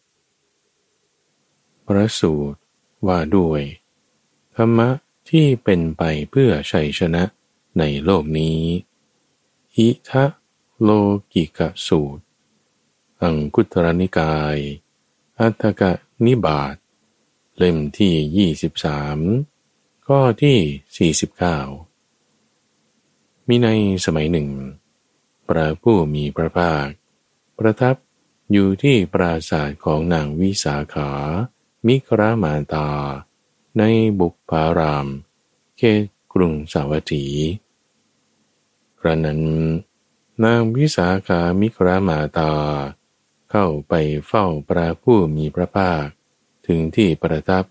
[1.86, 2.58] พระสูตร
[3.06, 3.62] ว่าด้วย
[4.56, 4.88] ธรรมะ
[5.30, 7.22] ที่เป็นไปเพื่อชัยชนะ
[7.78, 8.60] ในโลกนี้
[9.76, 10.24] อิทะ
[10.80, 10.90] โล
[11.32, 12.22] กิกะสูตร
[13.22, 14.56] อังคุตรนิกาย
[15.40, 15.92] อัตกะ
[16.24, 16.74] นิบาต
[17.56, 19.49] เล่มที่23
[20.14, 21.12] ข้อที่
[21.94, 23.68] 49 มีใน
[24.04, 24.48] สมัยหนึ่ง
[25.48, 26.86] พระผู้มีพระภาค
[27.58, 27.94] ประทับ
[28.52, 31.10] อยู่ที่ปราศาสตร์ของนางวิสาขา
[31.86, 32.88] มิครามาตา
[33.78, 33.82] ใน
[34.20, 35.06] บุกพาราม
[35.76, 36.02] เขต
[36.32, 37.24] กรุงสาวัตถี
[39.00, 39.42] ครั้นั้น
[40.44, 42.52] นางวิสาขามิครามาตา
[43.50, 43.94] เข้าไป
[44.28, 46.04] เฝ้าพระผู้มีพระภาค
[46.66, 47.64] ถึงที่ประทับ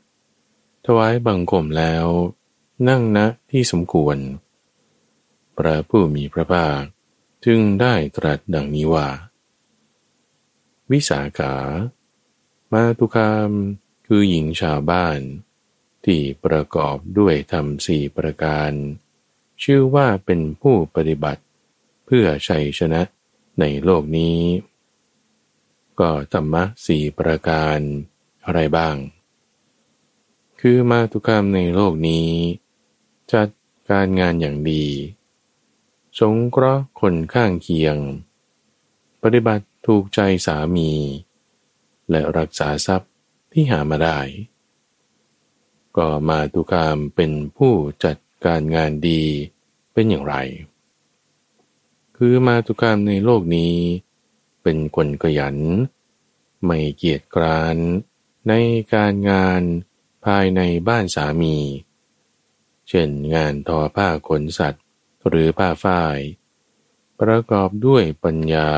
[0.98, 2.06] วายบังคมแล้ว
[2.88, 3.20] นั่งณ
[3.52, 4.18] ที่สมควร
[5.58, 6.80] พระผู้มีพระภาค
[7.46, 9.08] จึงได้ตรัสดังนี้ว่า
[10.92, 11.56] วิสาขา
[12.72, 13.52] มาตุคาม
[14.08, 15.20] คือหญิงชาวบ้าน
[16.06, 18.72] ที่ประกอบด้วยธรรมสี่ประการ
[19.64, 21.44] ชื่อว่าเป็นผู้ปฏิบัติ
[22.06, 23.02] เพื่อชัยชนะ
[23.60, 24.40] ในโลกนี้
[26.00, 27.80] ก็ธรรมะสี่ประการ
[28.46, 28.96] อะไรบ้าง
[30.60, 32.30] คือมาตุกรรมในโลกนี้
[33.34, 33.48] จัด
[33.90, 34.86] การงานอย่างดี
[36.20, 37.98] สงเคราะห์คนข้างเคียง
[39.24, 40.92] ปฏิบัติถูกใจสามี
[42.10, 43.12] และรักษาทรัพย์
[43.52, 44.20] ที่หามาได้
[45.98, 49.24] ก็มาตุกรรมเป็นผู้จัดการงานดี
[49.94, 50.36] เป็นอย่างไร
[52.18, 53.76] คือมาตุกรรมในโลกนี้
[54.64, 55.58] เป็นคนขยัน
[56.66, 57.78] ไม่เกียจคร้าน
[58.48, 58.54] ใน
[58.94, 59.62] การงาน
[60.26, 61.58] ภายในบ้านสามี
[62.90, 64.84] เช่นงานทอผ้าขนสัตว์
[65.28, 66.18] หรือผ้าฝ้าย
[67.20, 68.70] ประกอบด้วยปัญญา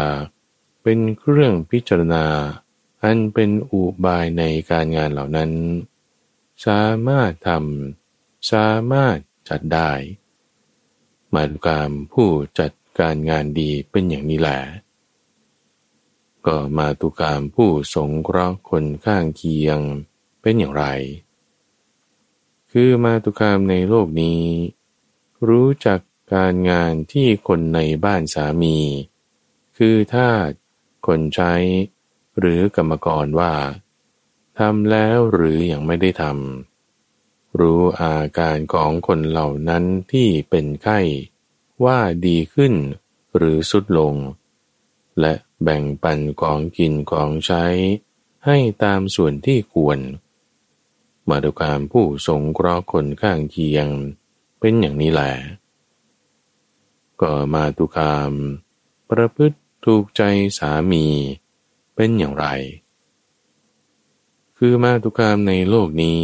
[0.84, 2.26] เป็นเครื่องพิจารณา
[3.04, 5.52] อันเป็นอุบายในการงานเหล่านั้น
[6.66, 9.18] สามารถทำสามารถ
[9.50, 9.92] จัดได้
[11.34, 12.30] มาดูการผู้
[12.60, 14.60] จัดการงานดีเป็นอย่างนี้แหละ
[16.46, 19.80] ก็มาตุกามผู้สงเคราะห์คนข้างเคียง
[20.42, 20.86] เป็นอย่างไร
[22.72, 24.44] คือมาตุกามในโลกนี้
[25.48, 26.00] รู้จัก
[26.34, 28.78] การงานที่คนในบ้านสามี
[29.78, 30.30] คือถ้า
[31.08, 31.54] คนใช้
[32.40, 33.54] หรือกรรมกรว่า
[34.60, 41.00] ทำแล้วหรืออยังไม่ได้ทำรู้อาการของคนเหล่านั้นที่เป็นไข้
[41.86, 42.74] ว่าดีขึ้น
[43.36, 44.16] หรือสุดลง
[45.20, 47.66] และแบ่งปันของกินของใช้
[48.46, 50.00] ให้ตามส่วนที่ควร
[51.30, 53.88] มาดูการผู้สงเคราะห์คนข้างเคียง
[54.60, 55.34] เป็นอย่างนี้แหละ
[57.22, 58.32] ก็มาตุคาม
[59.10, 60.22] ประพฤติถูกใจ
[60.60, 61.06] สามี
[61.96, 62.46] เป็นอย่างไร
[64.58, 66.24] คือมาตุคามในโลกนี้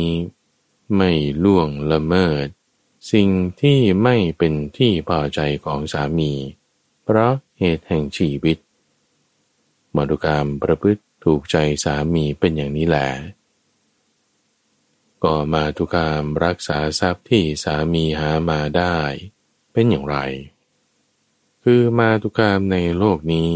[0.95, 1.11] ไม่
[1.43, 2.47] ล่วงละเมิด
[3.11, 3.29] สิ่ง
[3.61, 6.33] ที่ไม่เป็นที่พอใจของสามี
[7.03, 8.57] เพราะเหตุแห่งชีวิต
[9.95, 13.07] มาดุกรรมประพฤติถูกใจสามีเป็นอย่างนี้แหละ
[15.23, 18.97] ก็มาทุกามรักษาทรัพย์ที่สามีหามาได้
[19.71, 20.17] เป็นอย่างไร
[21.63, 23.55] คือมาทุกามในโลกนี้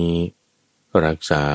[1.05, 1.45] รักษา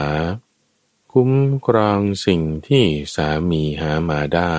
[1.13, 1.33] คุ้ม
[1.67, 2.85] ครองสิ่งที่
[3.15, 4.57] สามีหามาได้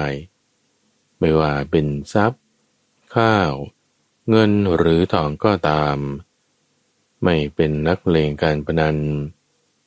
[1.19, 2.43] ไม่ว่าเป็นทรัพย์
[3.15, 3.53] ข้าว
[4.29, 5.97] เงินหรือทองก็ตาม
[7.23, 8.97] ไม่เป็นนักเลงการพนัน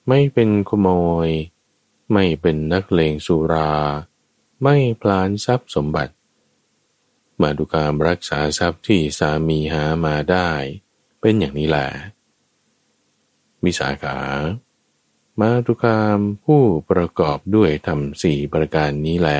[0.08, 0.88] ไม่เป็นขโม
[1.26, 1.28] ย
[2.12, 3.72] ไม่เป็นนักเลงสุรา
[4.62, 6.14] ไม่พลานทรัพย์สมบัติ
[7.42, 10.50] มาดูการรักษาทรัพย์ที่สามีหามาได้
[11.20, 11.88] เป็นอย่างนี้แหละ
[13.62, 14.18] มิสาขา
[15.40, 19.30] มาตุกามผู้ประกอบด้วยทำสี่ประการนี้แล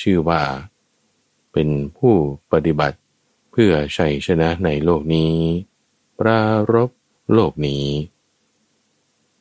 [0.00, 0.42] ชื่อว่า
[1.52, 2.14] เป็นผู้
[2.52, 2.98] ปฏิบัติ
[3.52, 5.34] เพื่อชัยชนะในโลกนี้
[6.18, 6.42] ปรา
[6.72, 6.90] รบ
[7.32, 7.86] โลกนี้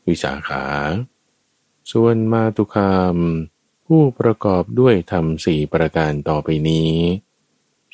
[0.08, 0.66] วิสาขา
[1.92, 3.18] ส่วนมาตุคาม
[3.86, 6.92] ผู้ประกอบด้วยธรรมสี่ประการต่อไปนี้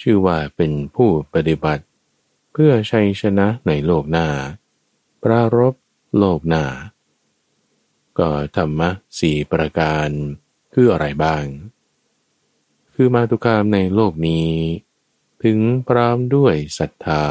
[0.01, 1.83] ชื่อว่าเป็นผู้ปฏิบัติ
[2.53, 4.27] เพื่อชัยชนะในโลกหน้า
[5.23, 5.73] ปรารบ
[6.17, 6.65] โลกหน้า
[8.19, 8.89] ก็ธรรมะ
[9.19, 10.09] สี่ประการ
[10.73, 11.45] คืออะไรบ้าง
[12.93, 14.51] คือมาตุกามในโลกนี้
[15.43, 17.25] ถึงพร้อมด้วยศรัทธา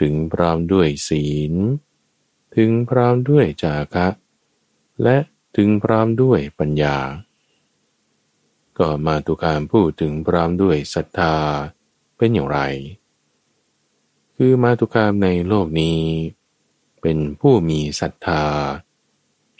[0.00, 1.54] ถึงพร้อมด้วยศีล
[2.56, 4.08] ถึงพร้อมด้วยจาคะ
[5.02, 5.16] และ
[5.56, 6.96] ถึงพร้อมด้วยปัญญา
[8.80, 11.34] ก็มาตุกามพูดถึงพร้อมด้วยศรัทธา
[12.16, 12.60] เป็นอย่างไร
[14.36, 16.00] คือมาตุกามในโลกนี้
[17.02, 18.44] เป็นผู้มีศรัทธา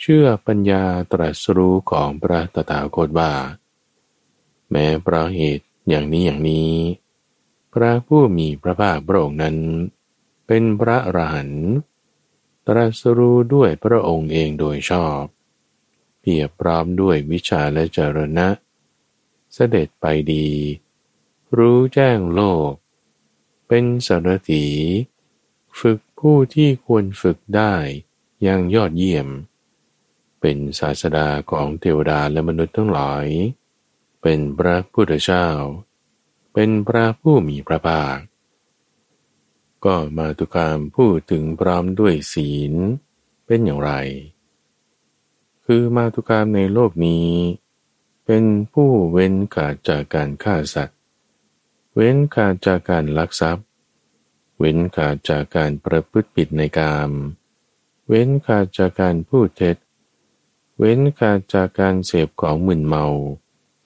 [0.00, 3.32] เชื่อปัญญาตรัสรู้ของพระตถาคตว่า
[4.70, 6.72] แม้เพราะเหตุอย่างนี้อย่างนี้
[7.72, 9.56] พระผู้มีพระภาคพระองค์นั้น
[10.46, 11.66] เป็นพระอรหันต์
[12.66, 15.22] ตรัสรู้ด้วยพระองค์เองโดยชอบ
[16.20, 20.48] เพียบพร้อมด้วยวิชาและจรณะเสด็จไปดี
[21.56, 22.72] รู้แจ้งโลก
[23.68, 24.66] เป็นสารถี
[25.78, 27.74] ฝึกผู้ที่ควรฝึกได้
[28.42, 29.28] อย่างยอดเยี่ยม
[30.40, 33.26] เป็นศาสดาของเทวดาและมนุษย์ทั้งหลาย
[34.22, 35.48] เป็นพระพุทธเจ้า
[36.52, 38.18] เป็นพระผู้มีพระภาค
[39.84, 42.74] ก็มาตุกามพูดถึงพร้อมด้วยศีล
[43.46, 43.92] เป็นอย่างไร
[45.64, 47.28] คือมาตุกามในโลกนี้
[48.26, 50.98] เป็นผู้เว้นขาดจากการฆ่าสัตว์
[51.94, 53.66] เว้นขาดจากการลักทรัพย์
[54.58, 57.10] เว้นขาดจากการประพฤติผิดในกาม
[58.08, 59.76] เว้นขาดจากการพูดเท็จ
[60.78, 63.06] เว้นขาดจากการเสพของมึนเมา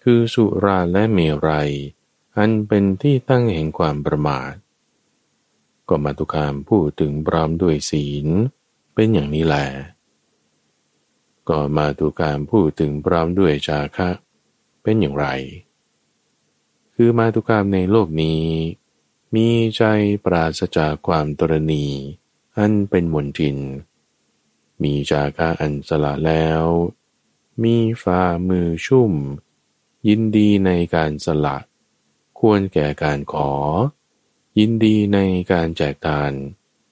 [0.03, 1.19] คือสุราและเม
[1.49, 1.71] รัย
[2.37, 4.55] อันเป็นที่ตั้งแห่งความประมาท
[5.89, 8.27] ก็มาตุกามพูดถึงพร้อมด้วยศีล
[8.95, 9.67] เป็นอย่างนี้แหละ
[11.49, 14.11] ก็มาดูการพูดถึงพร้อมด้วยจาคะ
[14.85, 15.27] เป็นอย่างไร
[16.95, 18.45] คือมาตุกามในโลกนี้
[19.35, 19.83] มีใจ
[20.25, 21.87] ปราศจากความตรณี
[22.59, 23.59] อันเป็นมนทิน
[24.83, 26.65] มีจาคะอันสละแล้ว
[27.63, 29.13] มีฝ่ามือชุ่ม
[30.09, 31.59] ยินดีในการสละ
[32.41, 33.51] ควรแก่การขอ
[34.59, 35.19] ยินดีใน
[35.53, 36.33] การแจกทาน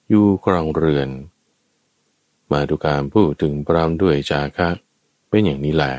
[0.09, 1.09] อยู่ครองเรือน
[2.51, 4.69] มาดูการพูดถึงพร้อมด้วยจาคะ
[5.29, 5.93] เป็นอย่างนี้แหละ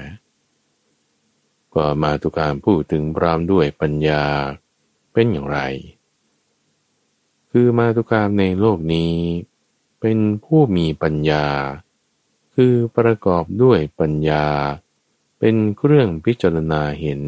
[1.74, 4.24] ก็มาตุการพูดถึงพร้อมด้วยปัญญา
[5.12, 5.58] เป็นอย่างไร
[7.50, 9.14] คือมาตุการในโลกนี้
[10.00, 11.46] เป็นผู้มีปัญญา
[12.54, 14.46] คือประกอบด้วยปัญญา
[15.38, 17.22] เป็นเครื่องพิจารณาเห็น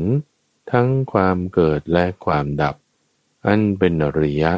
[0.73, 2.77] ทั้งความเกิดและความดับ
[3.47, 4.53] อันเป็นอริยะ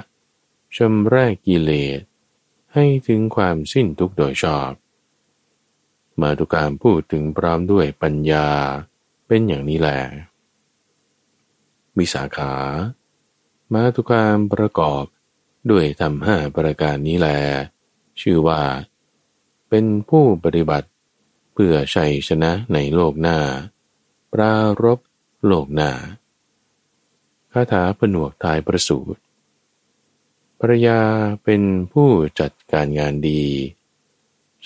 [0.76, 2.00] ชำรกกิเลส
[2.74, 4.72] ให้ถึงความสิ้นทุกโดยชอบ
[6.20, 8.48] มาตุการพูดถึงพร้อมด้วยปัญญา
[9.28, 10.00] เป็นอย่างนี้แหละ
[11.96, 12.52] มีสาขา
[13.72, 15.04] มาตุการประกอบ
[15.70, 17.28] ด้วยทำห้าประการนี้แล
[18.20, 18.62] ชื่อว่า
[19.68, 20.88] เป็นผู้ปฏิบัติ
[21.52, 23.38] เพื่อชัยชนะในโลกหน้า
[24.32, 24.98] ปรารบ
[25.46, 25.90] โลกหน้า
[27.52, 29.20] คาถาผนวกทายประสูตร
[30.60, 31.00] ภรยา
[31.44, 31.62] เป็น
[31.92, 32.08] ผู้
[32.40, 33.44] จัดการงานดี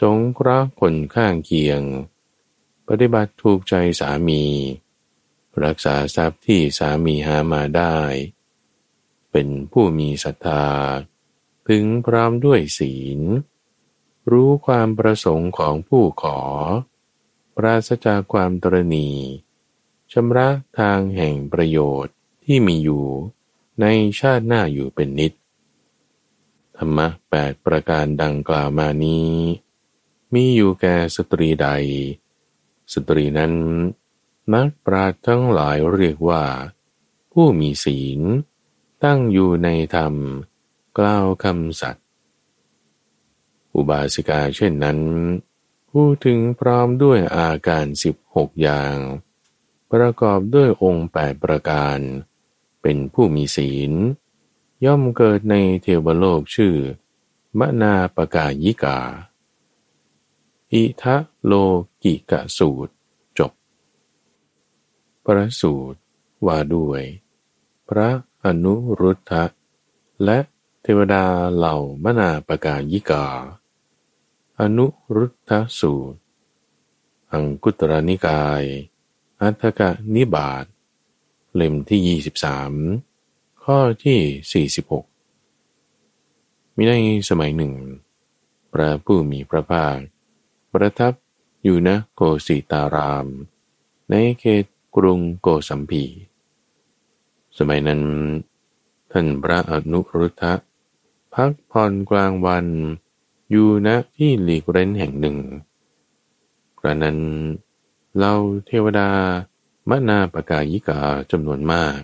[0.00, 1.82] สงเคราะห์คนข้างเคียง
[2.88, 4.44] ปฏิบัติถูกใจสามี
[5.64, 7.96] รักษาทรัพย์ที่สามีหามาได้
[9.32, 10.66] เป็นผู้มีศรัทธา
[11.66, 13.20] พึงพร้อมด้วยศีล
[14.30, 16.40] รู้ความประสงค์ของผู้ขอ
[17.56, 19.10] ปราศจากความตรณี
[20.12, 22.14] ชำระทางแห่งประโยชน์
[22.44, 23.06] ที่มีอยู่
[23.80, 23.86] ใน
[24.20, 25.32] ชาติหน้าอยู่เป็นนิด
[26.76, 29.32] ธรรมะแปดประการดังกล่าวมานี้
[30.34, 31.68] มีอยู่แก่สตรีใด
[32.92, 33.54] สตรีนั้น
[34.54, 36.44] นักปราชญ์ทั้งหลายเรียกว่า
[37.32, 38.20] ผู้มีศีล
[39.04, 40.14] ตั้งอยู่ในธรรม
[40.98, 42.06] กล่าวคำสัตย์
[43.74, 44.98] อุบาสิกาเช่นนั้น
[45.90, 48.96] พูดถึงพร้อมด้วยอาการสิบหกอย่าง
[49.92, 51.98] ประกอบด้วยองค์แปดประการ
[52.82, 53.92] เป็นผู้มีศีล
[54.84, 56.76] ย่อมเกิดในเทวโลกชื่อ
[57.58, 58.98] มนาปกายิกา
[60.72, 61.52] อิทะโล
[62.02, 62.92] กิกะสูตร
[63.38, 63.52] จบ
[65.24, 65.98] ประสูตร
[66.46, 67.02] ว่าด้วย
[67.88, 68.08] พระ
[68.44, 69.44] อนุรุทธะ
[70.24, 70.38] และ
[70.82, 71.24] เทวดา
[71.54, 73.26] เหล่ามนาปกายิกา
[74.60, 74.86] อนุ
[75.16, 75.50] รุทธ
[75.80, 76.18] สูตร
[77.32, 78.62] อังกุตรนิกาย
[79.40, 79.80] อัฏฐก
[80.14, 80.64] นิบาต
[81.54, 82.20] เล่มที่
[82.86, 86.92] 23 ข้อที่ 46 มีใน
[87.28, 87.72] สมัยหนึ่ง
[88.72, 89.96] พระผู้มีพระภาค
[90.72, 91.12] ประทับ
[91.62, 93.26] อยู่ณโกสิตาราม
[94.10, 94.64] ในเขต
[94.96, 96.04] กรุงโกสัมพี
[97.58, 98.02] สมัยนั้น
[99.12, 100.54] ท่านพระอนุรุทธะ
[101.34, 102.66] พักผ่อนกลางวัน
[103.50, 105.38] อยู่ณที่หลีกเร้นแห่งหนึ่ง
[106.80, 107.18] กระนั้น
[108.18, 108.34] เรา
[108.66, 109.10] เทวดา
[109.88, 111.00] มนาปกายิกา
[111.30, 111.98] จำนวนมาก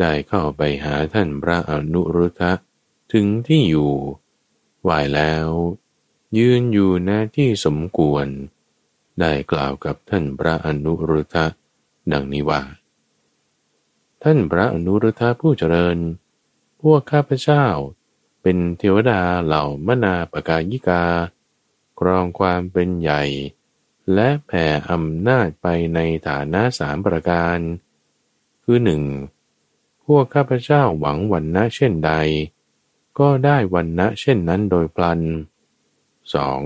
[0.00, 2.52] ได้เข้าไปหาท่านพระอนุรุทธะ
[3.12, 3.92] ถึงที่อยู่
[4.82, 5.48] ไหวแล้ว
[6.38, 8.26] ยืนอยู่หน้าที่สมควร
[9.20, 11.46] ได้กล่าวกับท่านพระอนุรุทธะ
[12.12, 12.62] ดังนี้ว่า
[14.22, 15.98] ท่านพระอนุรุทธะผู้เจริญ
[16.82, 17.66] พวกข้าพเจ้า
[18.42, 21.04] เป็นเทวดาเหล่ามนาปกายิกา
[21.98, 23.22] ครองความเป็นใหญ่
[24.14, 27.58] และแผ่อำนาจไปในฐานะสามประการ
[28.64, 29.02] คือหนึ่ง
[30.04, 32.12] พวกข้าพเจ้าหวังวันนะเช่นใด
[33.18, 35.20] ก็ได้วันนะเช่นนั้นโดยพลัน
[36.34, 36.62] สอง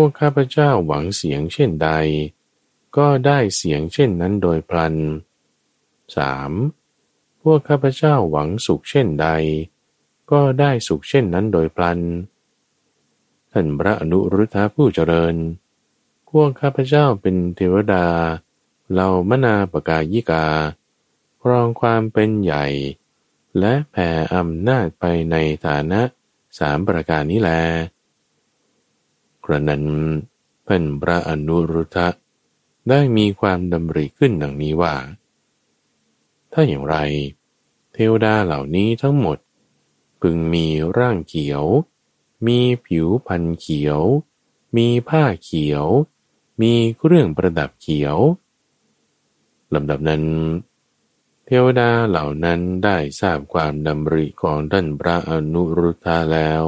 [0.00, 1.90] วกข้าพเจ้าหวังเสียงเช่นใด
[2.96, 4.94] ก็ได้เสียงเช่นนั้นโดยพลัน
[6.16, 6.52] สาม
[7.42, 9.28] พวกข้าพเจ้าหวังสุขเช่นใด
[10.30, 12.00] ก็ได้สุขเช่นนั้นโดยพลัน
[13.52, 15.34] ท่านพระอนุรุทธะผู้เจริญ
[16.30, 18.06] พวกข้าพเจ้าเป็นเทวดา
[18.90, 20.46] เหล่ามนาปกายิกา
[21.42, 22.66] ครองความเป็นใหญ่
[23.58, 25.36] และแผ่อำนาจไปใน
[25.66, 26.00] ฐานะ
[26.58, 27.50] สามประการนี้แล
[29.46, 29.84] กระนั้น
[30.64, 32.08] เพ่นพระอนุรุทธะ
[32.88, 34.94] ได้มีความดำริขึ้นดังนี้ว่า
[36.52, 36.96] ถ้าอย่างไร
[37.92, 39.38] เทวดาเหล่านี้ทั้งหมด
[40.20, 40.66] พึงมี
[40.98, 41.64] ร่างเขียว
[42.46, 44.00] มีผิวพันเขียว
[44.76, 45.86] มีผ้าเขียว
[46.62, 48.16] มีเครื่องประดับเขียว
[49.74, 50.24] ลำดับนั้น
[51.46, 56.64] เทวดาเหล่านั้นได้ทราบความดำริของท่านพระอนุรุทธาแล้ว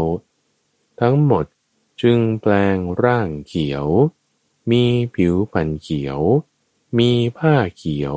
[1.00, 1.44] ทั้งหมด
[2.02, 3.86] จึงแปลงร่างเขียว
[4.70, 4.84] มี
[5.14, 6.20] ผิวพันเขียว
[6.98, 8.16] มีผ้าเขียว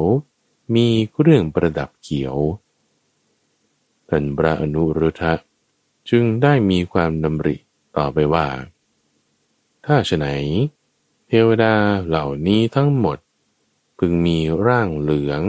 [0.75, 2.35] มีเครื่องประดับเขียว
[4.09, 5.33] ท่านพระอนุรุทธะ
[6.09, 7.55] จึงได้มีความดำริ
[7.97, 8.47] ต่อไปว่า
[9.85, 10.27] ถ้าฉไหน
[11.27, 11.75] เทวดา
[12.07, 13.17] เหล่านี้ทั้งหมด
[13.97, 15.43] พึงมีร่างเหลือง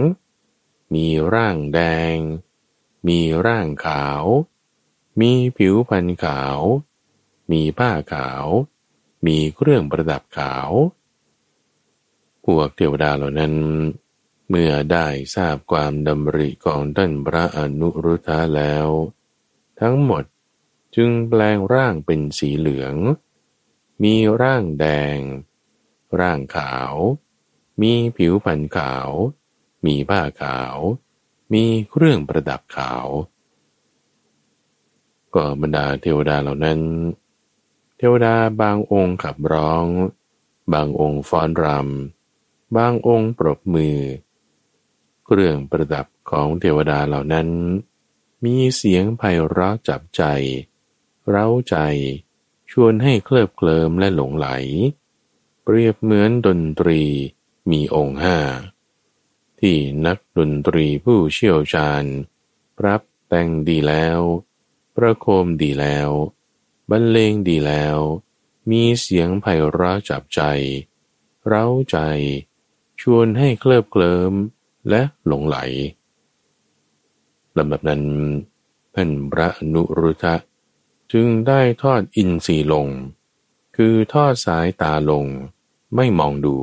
[0.95, 1.80] มีร่างแด
[2.14, 2.16] ง
[3.09, 4.24] มีร่างขาว
[5.20, 6.59] มีผิวพรรณขาว
[7.53, 8.46] มีผ้าขาว
[9.26, 10.70] มีเครื่องประดับขาว
[12.44, 13.55] พวกเทวดาเหล่านั้น
[14.48, 18.88] เมื่อได้ทราบความดำริของท่านพระอนุรุทธะแล้ว
[19.80, 20.24] ทั้งหมด
[20.96, 22.94] จึงแปลงร่างเป็นสีเหลือง
[24.03, 24.86] มีร่างแด
[25.16, 25.18] ง
[26.20, 26.94] ร่างขาว
[27.80, 29.09] มีผิวพรรณขาว
[29.86, 30.76] มีผ้าขาว
[31.53, 33.07] มีเครื่องประดับขาว
[35.34, 36.78] ก็บรรดาเทวดาเหล่านั้น
[38.05, 39.86] ทวดาบางองค์ขับร้อง
[40.72, 43.98] บางองค์ฟ้อนรำ บางองค์ปรบมือ
[45.24, 47.48] เครื่องประดับของเทวดาเหล่านั้น
[48.44, 50.22] มีเสียงไพเราะจับใจ
[51.28, 51.76] เร้าใจ
[52.70, 54.48] ชวนให้เคลิบเคลิมและหลงไหล
[55.62, 57.03] เปรียบเหมือนดนตรี
[57.70, 58.38] มีองค์ห้า
[59.61, 59.76] ที่
[60.07, 62.05] นักดนตรีผู้เชี่ยวชาญ
[62.84, 64.18] รับแต่งดีแล้ว
[64.96, 66.11] ประโคมดีแล้ว
[66.91, 67.99] บรรเลงดีแล้ว
[68.70, 70.41] มีเสียงไพเราะจับใจ
[71.47, 71.99] เร้าใจ
[73.01, 74.33] ชวนให้เคลิบเคลิม
[74.89, 75.57] และหลงไหล
[77.57, 78.03] ลำดับนั้น
[78.95, 80.37] ท่านพระนุรุทะ
[81.12, 82.89] จึงได้ทอดอินทรีลง
[83.76, 85.24] คือทอดสายตาลง
[85.95, 86.57] ไม่มองดู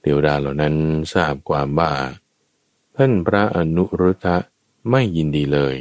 [0.00, 0.74] เทวดาเหล่านั้น
[1.12, 1.92] ทราบความว่า
[2.96, 4.36] ท่านพระอนุรุทธะ
[4.90, 5.76] ไม่ยินดีเลย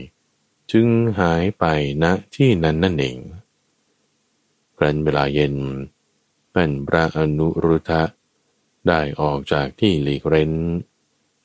[0.72, 0.88] จึง
[1.20, 1.66] หายไป
[2.04, 2.06] ณ
[2.36, 3.18] ที่นั้นนั่นเอง
[4.78, 5.56] ครั้นเวลาเย็น
[6.54, 8.04] ท่านพระอนุรุทธะ
[8.88, 10.54] ได้ออกจากที่หลีกเร้น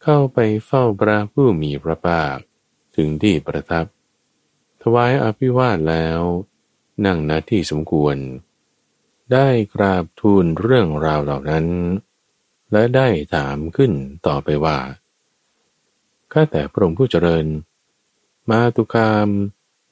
[0.02, 2.36] เข้าไปเฝ้าพระผู้มีพระภาค
[2.96, 3.86] ถึงที่ประทับ
[4.82, 6.20] ถวายอภิวาทแล้ว
[7.06, 8.16] นั่งณที่สมควร
[9.32, 11.66] ได้กราบทูลเรื่องราวเหล่านั้น
[12.72, 13.92] และได้ถามขึ้น
[14.26, 14.78] ต่อไปว่า
[16.32, 17.46] ข้าแต่พระองค์ผู้เจริญ
[18.48, 19.28] มาตุคาม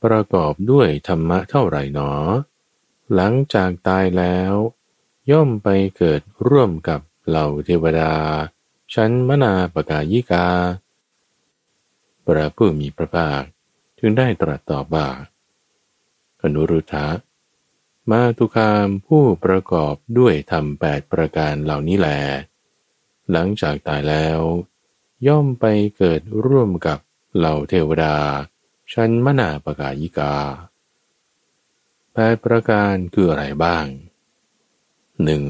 [0.05, 2.13] ประกอบด้วยธรรมะเท่าไหร่หนอ
[3.15, 4.53] หลังจากตายแล้ว
[5.31, 8.15] ย่อมไปเกิดร่วมกับเหล่าเทวดา
[8.95, 10.47] ชั้นมนาปกายิกา
[12.25, 13.43] พระผู้มีพระภาค
[13.99, 15.09] จึงได้ตรัสตอบว่า
[16.43, 17.09] อนุรุทธะ
[18.11, 22.09] มาตุคามผู้ประกอบด้วยธรรมแปดประการเหล่านี้แหล
[23.31, 24.41] หลังจากตายแล้ว
[25.27, 25.65] ย่อมไป
[25.97, 26.99] เกิดร่วมกับ
[27.37, 28.17] เหล่าเทวดา
[28.93, 30.35] ชั้นมนาปกายิกา
[32.13, 33.87] แปดประการคืออะไรบ้าง
[35.25, 35.45] หนึ่ง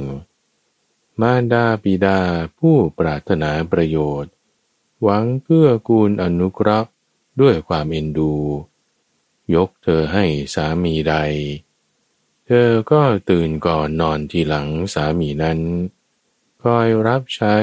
[1.20, 2.20] มารดาปิดา
[2.58, 4.32] ผู้ปรารถนาประโยชน์
[5.02, 6.90] หวังเกื้อกูลอนุเคราะห์
[7.40, 8.34] ด้วยความเอ็นดู
[9.54, 10.24] ยกเธอให้
[10.54, 11.14] สามีใด
[12.46, 15.60] เทเธอก็ตื่นก่อนนอนทีหลังสามีนั้น
[16.62, 17.56] คอยรับใช้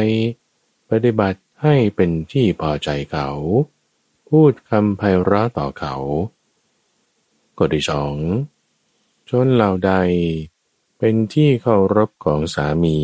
[0.89, 3.29] ปฏิบัติให้เป็นที่พอใจเขา
[4.39, 5.95] พูดคำไพเราะต่อเขา
[7.59, 8.15] กฎที่สอง
[9.29, 9.93] ชนเหล่าใด
[10.97, 12.99] เป็นที่เคารพของสามี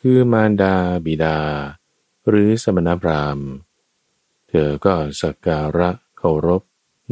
[0.00, 1.38] คือมารดาบิดา
[2.28, 3.48] หรือสมณพราหมณ์
[4.48, 6.62] เธอก็สักการะเคารพ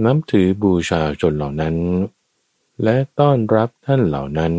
[0.05, 1.77] นับถือบูชาชนเหล่านั้น
[2.83, 4.55] และต้อนรับท่านเหล่านั้น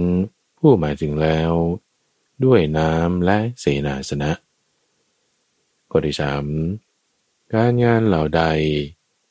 [0.57, 1.51] ผู้มาถึงแล้ว
[2.43, 4.31] ด้วยน้ำและเสนาสนะ
[5.89, 6.45] ข้อที่สาม
[7.55, 8.43] การงานเหล่าใด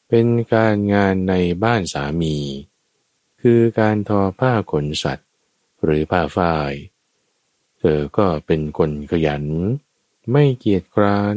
[0.09, 1.35] เป็นการงานใน
[1.65, 2.37] บ้านสามี
[3.41, 5.29] คือการทอผ้าขนสัตว์
[5.83, 6.73] หรือผ้าฝ้าย
[7.79, 9.45] เธอก็เป็นคนขยัน
[10.33, 11.37] ไม่เกียจคร้าน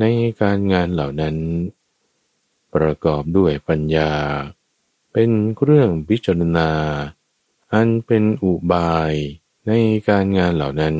[0.00, 0.04] ใน
[0.40, 1.36] การงานเหล่านั้น
[2.74, 4.12] ประกอบด้วยปัญญา
[5.12, 6.70] เป็นเครื่องพิจารณา
[7.72, 9.12] อันเป็นอุบาย
[9.66, 9.72] ใน
[10.08, 10.96] การงานเหล่านั้น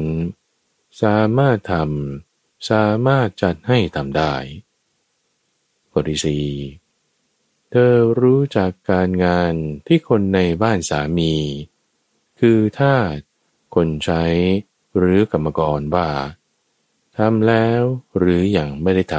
[1.02, 4.34] สามารถทำสามารถจัดให้ทำได้
[5.90, 6.46] ข้อที่สี่
[7.70, 9.54] เธอรู้จักการงาน
[9.86, 11.34] ที่คนในบ้านสามี
[12.40, 12.94] คือถ้า
[13.74, 14.24] คนใช้
[14.98, 16.08] หรือกรรมกรว่า
[17.16, 17.82] ทำแล้ว
[18.18, 19.16] หรืออยังไม่ได้ท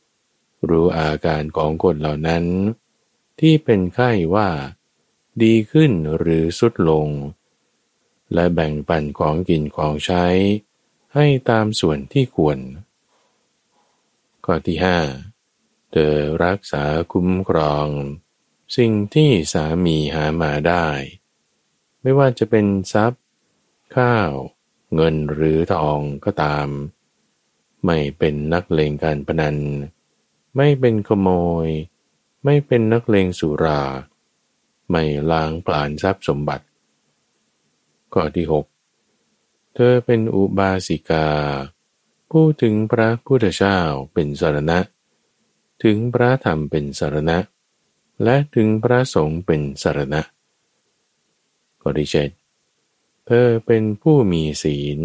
[0.00, 2.44] ำรู้อาการของคนเหล่านั้น
[3.40, 4.48] ที่เป็นไข้ว่า
[5.42, 7.08] ดีขึ้นหรือสุดลง
[8.34, 10.24] และแบ่งปันของกินของใช้
[11.14, 12.58] ให้ตามส่วนที่ควร
[14.44, 14.98] ข้อที่ห้า
[15.96, 17.88] เธอรักษาคุ้มครอง
[18.76, 20.86] สิ่งที่สามีหามาได้
[22.00, 23.22] ไม่ว่าจะเป็นทรัพย์
[23.96, 24.30] ข้าว
[24.94, 26.68] เงินหรือทองก็ตาม
[27.86, 29.56] ไม่เป็นนักเลงการพนัน
[30.56, 31.28] ไม่เป็นขโม
[31.64, 31.68] ย
[32.44, 33.82] ไม่เป็นนักเลงสุรา
[34.90, 36.64] ไม่ล้างปลานทรัพย์สมบัติ
[38.12, 38.66] ข้อที่หก
[39.74, 41.28] เธอเป็นอุบาสิกา
[42.30, 43.78] พูดถึงพระพุทธเจ้า
[44.12, 44.78] เป็นสารณะ
[45.82, 47.38] ถึงพระธรรมเป็นสารณะ
[48.24, 50.22] และถึงพระสงฆ์เป็นสารณะ
[51.80, 52.30] ข้อที่เจ็ด
[53.26, 55.00] เธอเป็นผู้มีศีล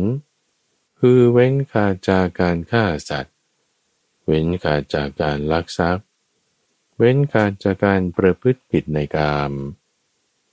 [1.00, 3.36] คือเว้นขาดจากการฆ่าสัตว์
[4.26, 6.08] เว้นขาดจากการลักทรัพย์
[6.98, 9.54] เว้นขาดจากการประพฤติผิดในกาม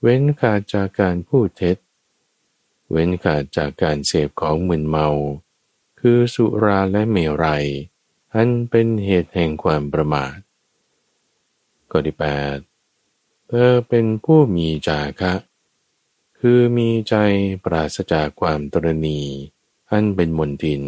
[0.01, 1.77] เว้นขาดจากการพูดเท็จ
[2.91, 5.07] เว้นขาดจากการเสพของมึนเมา
[5.99, 7.67] คือสุราและเมรัย
[8.33, 10.37] อันเป็นเหตุแห่งความประมาท
[11.89, 12.25] ข้อที่แป
[12.55, 12.57] ด
[13.47, 15.33] เธอเป็นผู้มีจาคะ
[16.39, 17.15] คือมีใจ
[17.63, 19.21] ปราศจากความตรณี
[19.91, 20.83] อันเป็นมนทิน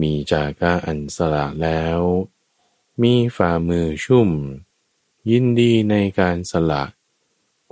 [0.00, 2.00] มีจากะอันสละแล้ว
[3.02, 4.30] มีฝ่ามือชุ่ม
[5.30, 6.84] ยินดีในการสละ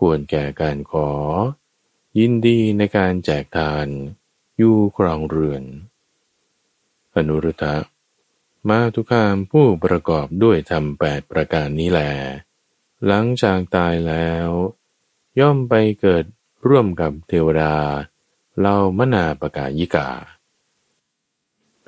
[0.01, 1.11] ควรแก่การขอ
[2.19, 3.87] ยินดีในการแจกทาน
[4.57, 5.65] อยู่ครองเรือน
[7.15, 7.75] อนุรุตะ
[8.69, 12.01] มาทุกามผู้ประกอบด้วยธรรมแปดประการนี้แล
[13.07, 14.49] หลังจากตายแล้ว
[15.41, 16.25] ย่อมไปเกิด
[16.67, 17.75] ร่วมกับเทวดา
[18.59, 20.09] เล่ามนาปกายิกา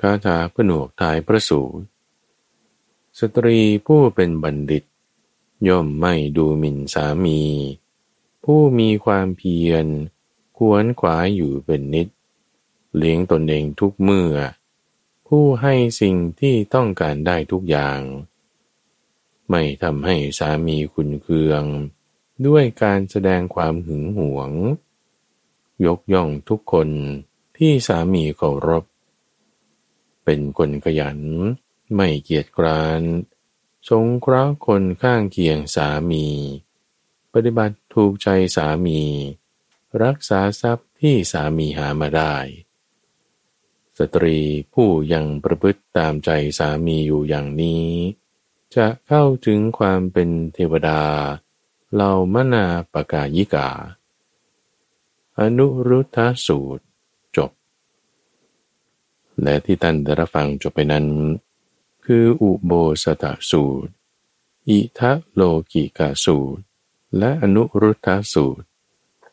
[0.01, 1.83] คาถาผนวกทายประสูตร
[3.19, 4.83] สตรีผู้เป็นบัณฑิต
[5.67, 7.41] ย่อมไม่ดูหมิ่นสามี
[8.43, 9.85] ผู้มีความเพียร
[10.57, 12.07] ควรขวายอยู่เป็นนิด
[12.97, 14.33] เลี้ยงตนเองทุกเมื่อ
[15.27, 17.99] ผู้ให้สิ่งที่ต้องการได้ทุกอย่าง
[19.49, 21.63] ไม่ทำให้สามีคุณเคือง
[22.47, 24.51] ด้วยการแสดงความหึงหวง
[25.85, 26.89] ยกย่องทุกคน
[27.57, 28.83] ที่สามีเคารพ
[30.23, 31.19] เป็นคนขยัน
[31.95, 33.01] ไม่เกียจคร้าน
[33.89, 36.27] สงเคราะห์คนข้างเคียงสามี
[37.33, 39.01] ปฏิบัติถูกใจสามี
[40.03, 42.35] รักษาทรัพย์ที่สามีหามาได้
[43.99, 44.37] สตรี
[44.73, 47.87] ผู้ยังประพฤติตามใจสามีอยู่อย่างนี้
[48.75, 51.01] จะเข้าถึงความเป็นเทวดา
[51.93, 53.69] เหล่ามนาปกายิกา
[55.39, 56.83] อนุรุทธสูตร
[57.37, 57.51] จบ
[59.41, 61.05] และที่ท่านได้รับฟังจบไปนั้น
[62.05, 62.71] คืออุโบ
[63.03, 63.91] สถสูตร
[64.69, 65.41] อิทะโล
[65.71, 66.63] กิกาสูตร
[67.17, 68.65] และอนุรุทธสูตร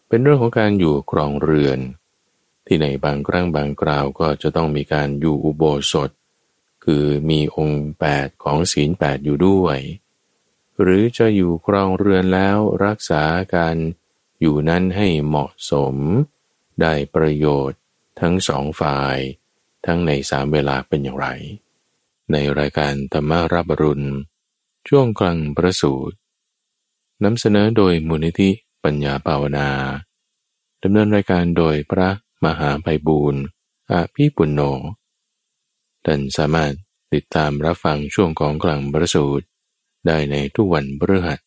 [0.09, 1.79] เป็นเรื่องของการอยู่ครองเรือน
[2.67, 6.11] ที่ในบางครั้งบางคราวก็จะต้องมีการอยู่อุโบสถ
[6.85, 9.79] คือมีองค์แปดของศีลแปดอยู่ด้วย
[10.81, 13.23] หรือจะอยู่ครองเรือนแล้วรักษา
[13.55, 13.77] การ
[14.41, 15.95] อยู่นั้นให้เหมาะสม
[16.81, 17.81] ได้ประโยชน์
[18.21, 19.19] ทั้งสองฝ่าย
[19.87, 21.29] ทั้งในสามเวลาเป็นอย่างไร
[22.33, 24.09] ในรายการธรรมารับรุณ
[24.89, 26.17] ช่วงกลางประสูตร
[27.25, 28.51] นำเสนอโดยมูลนิธิ
[28.85, 29.69] ปัญญาภาวนา
[30.83, 32.09] ดำเนินรายการโดยพระ
[32.45, 33.43] มหาไพบูรณ์
[33.93, 34.61] อภิปุณโญ
[36.05, 36.73] ท่านสามารถ
[37.13, 39.47] ติดตามรับฟังช่วงของกลางประสูตร
[40.07, 41.39] ได้ในทุกวันพฤหัส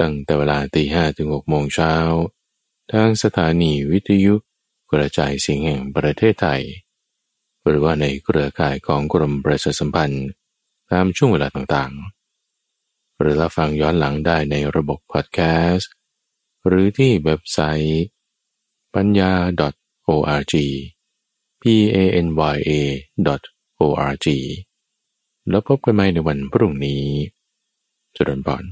[0.00, 1.94] ตั้งแต่เวลาตีห้ถึงหกโมงเช้า
[2.92, 4.34] ทางสถานีวิทยุ
[4.92, 6.62] กระจายเสียงแห่งประเทศไทย
[7.66, 10.26] หรือว่าในเครือข่ายของกรมประชาสัมพันธ์
[10.90, 15.40] ตามช่วงเวลาต่างๆ หรือรับฟังย้อนหลังได้ในระบบพอดแค
[15.72, 15.92] สต์
[16.66, 18.04] หรือที่เว็บไซต์
[18.94, 19.32] ปัญญา
[20.06, 20.54] .org
[21.60, 21.64] p
[21.96, 22.72] a n y a
[23.80, 24.26] org
[25.48, 27.04] แล้วพบกันใหม่ในวันพรุ่งนี้
[28.14, 28.64] จุดนบอน